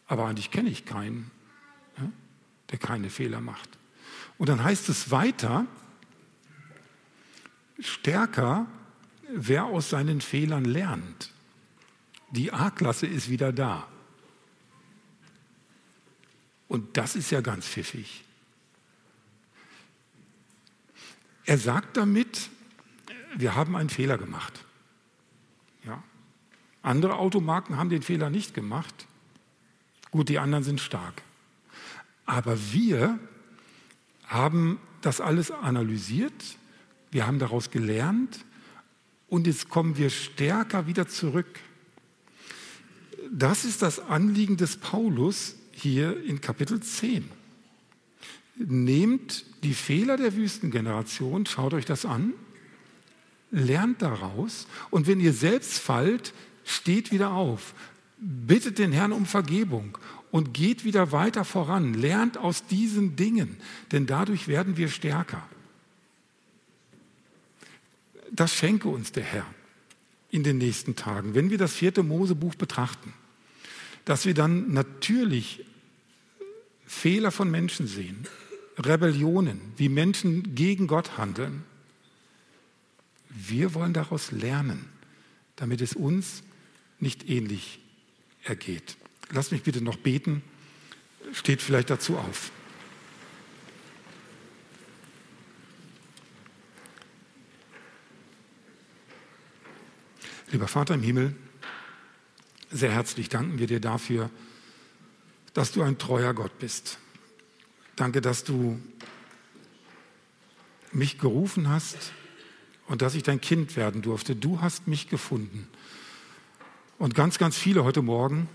[0.08, 1.32] Aber eigentlich kenne ich keinen,
[2.70, 3.70] der keine Fehler macht.
[4.38, 5.66] Und dann heißt es weiter,
[7.80, 8.68] stärker,
[9.36, 11.32] wer aus seinen Fehlern lernt.
[12.32, 13.88] Die A-Klasse ist wieder da.
[16.68, 18.24] Und das ist ja ganz pfiffig.
[21.46, 22.50] Er sagt damit,
[23.36, 24.66] wir haben einen Fehler gemacht.
[25.86, 26.02] Ja.
[26.82, 29.08] Andere Automarken haben den Fehler nicht gemacht.
[30.12, 31.22] Gut, die anderen sind stark.
[32.26, 33.20] Aber wir
[34.26, 36.58] haben das alles analysiert,
[37.12, 38.46] wir haben daraus gelernt
[39.34, 41.48] und jetzt kommen wir stärker wieder zurück.
[43.32, 47.28] Das ist das Anliegen des Paulus hier in Kapitel 10
[48.56, 52.34] nehmt die Fehler der Wüstengeneration, schaut euch das an,
[53.50, 57.74] lernt daraus und wenn ihr selbst fallt, steht wieder auf,
[58.20, 59.98] bittet den Herrn um Vergebung
[60.30, 63.58] und geht wieder weiter voran, lernt aus diesen Dingen,
[63.92, 65.44] denn dadurch werden wir stärker.
[68.36, 69.46] Das schenke uns der Herr
[70.32, 73.14] in den nächsten Tagen, wenn wir das vierte Mosebuch betrachten,
[74.06, 75.64] dass wir dann natürlich
[76.88, 78.28] Fehler von Menschen sehen,
[78.78, 81.64] Rebellionen, wie Menschen gegen Gott handeln.
[83.30, 84.90] Wir wollen daraus lernen,
[85.56, 86.42] damit es uns
[87.00, 87.80] nicht ähnlich
[88.44, 88.98] ergeht.
[89.32, 90.42] Lass mich bitte noch beten,
[91.34, 92.52] steht vielleicht dazu auf.
[100.54, 101.36] Lieber Vater im Himmel,
[102.70, 104.30] sehr herzlich danken wir dir dafür,
[105.56, 107.00] dass du ein treuer Gott bist.
[107.96, 108.80] Danke, dass du
[110.92, 112.12] mich gerufen hast
[112.86, 114.36] und dass ich dein Kind werden durfte.
[114.36, 115.68] Du hast mich gefunden.
[117.00, 118.48] Und ganz, ganz viele heute Morgen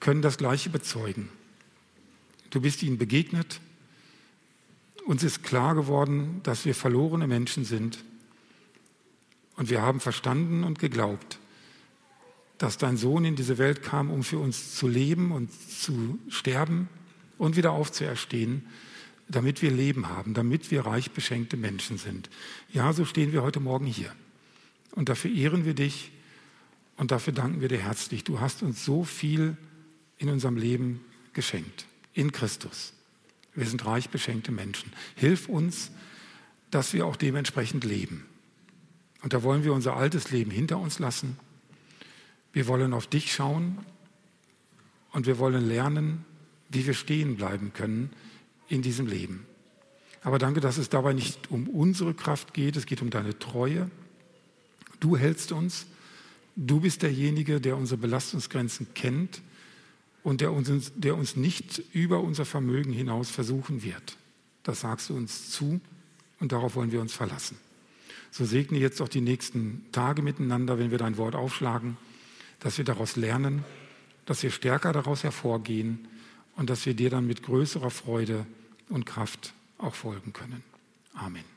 [0.00, 1.28] können das Gleiche bezeugen.
[2.48, 3.60] Du bist ihnen begegnet.
[5.04, 8.02] Uns ist klar geworden, dass wir verlorene Menschen sind.
[9.56, 11.38] Und wir haben verstanden und geglaubt,
[12.58, 16.88] dass dein Sohn in diese Welt kam, um für uns zu leben und zu sterben
[17.38, 18.66] und wieder aufzuerstehen,
[19.28, 22.30] damit wir Leben haben, damit wir reich beschenkte Menschen sind.
[22.72, 24.12] Ja, so stehen wir heute Morgen hier.
[24.92, 26.12] Und dafür ehren wir dich
[26.96, 28.24] und dafür danken wir dir herzlich.
[28.24, 29.56] Du hast uns so viel
[30.18, 32.92] in unserem Leben geschenkt, in Christus.
[33.54, 34.92] Wir sind reich beschenkte Menschen.
[35.14, 35.90] Hilf uns,
[36.70, 38.26] dass wir auch dementsprechend leben.
[39.22, 41.38] Und da wollen wir unser altes Leben hinter uns lassen.
[42.52, 43.78] Wir wollen auf dich schauen
[45.12, 46.24] und wir wollen lernen,
[46.68, 48.10] wie wir stehen bleiben können
[48.68, 49.46] in diesem Leben.
[50.22, 53.90] Aber danke, dass es dabei nicht um unsere Kraft geht, es geht um deine Treue.
[54.98, 55.86] Du hältst uns,
[56.56, 59.42] du bist derjenige, der unsere Belastungsgrenzen kennt
[60.24, 64.16] und der uns, der uns nicht über unser Vermögen hinaus versuchen wird.
[64.64, 65.80] Das sagst du uns zu
[66.40, 67.56] und darauf wollen wir uns verlassen.
[68.36, 71.96] So segne jetzt auch die nächsten Tage miteinander, wenn wir dein Wort aufschlagen,
[72.60, 73.64] dass wir daraus lernen,
[74.26, 76.06] dass wir stärker daraus hervorgehen
[76.54, 78.44] und dass wir dir dann mit größerer Freude
[78.90, 80.62] und Kraft auch folgen können.
[81.14, 81.55] Amen.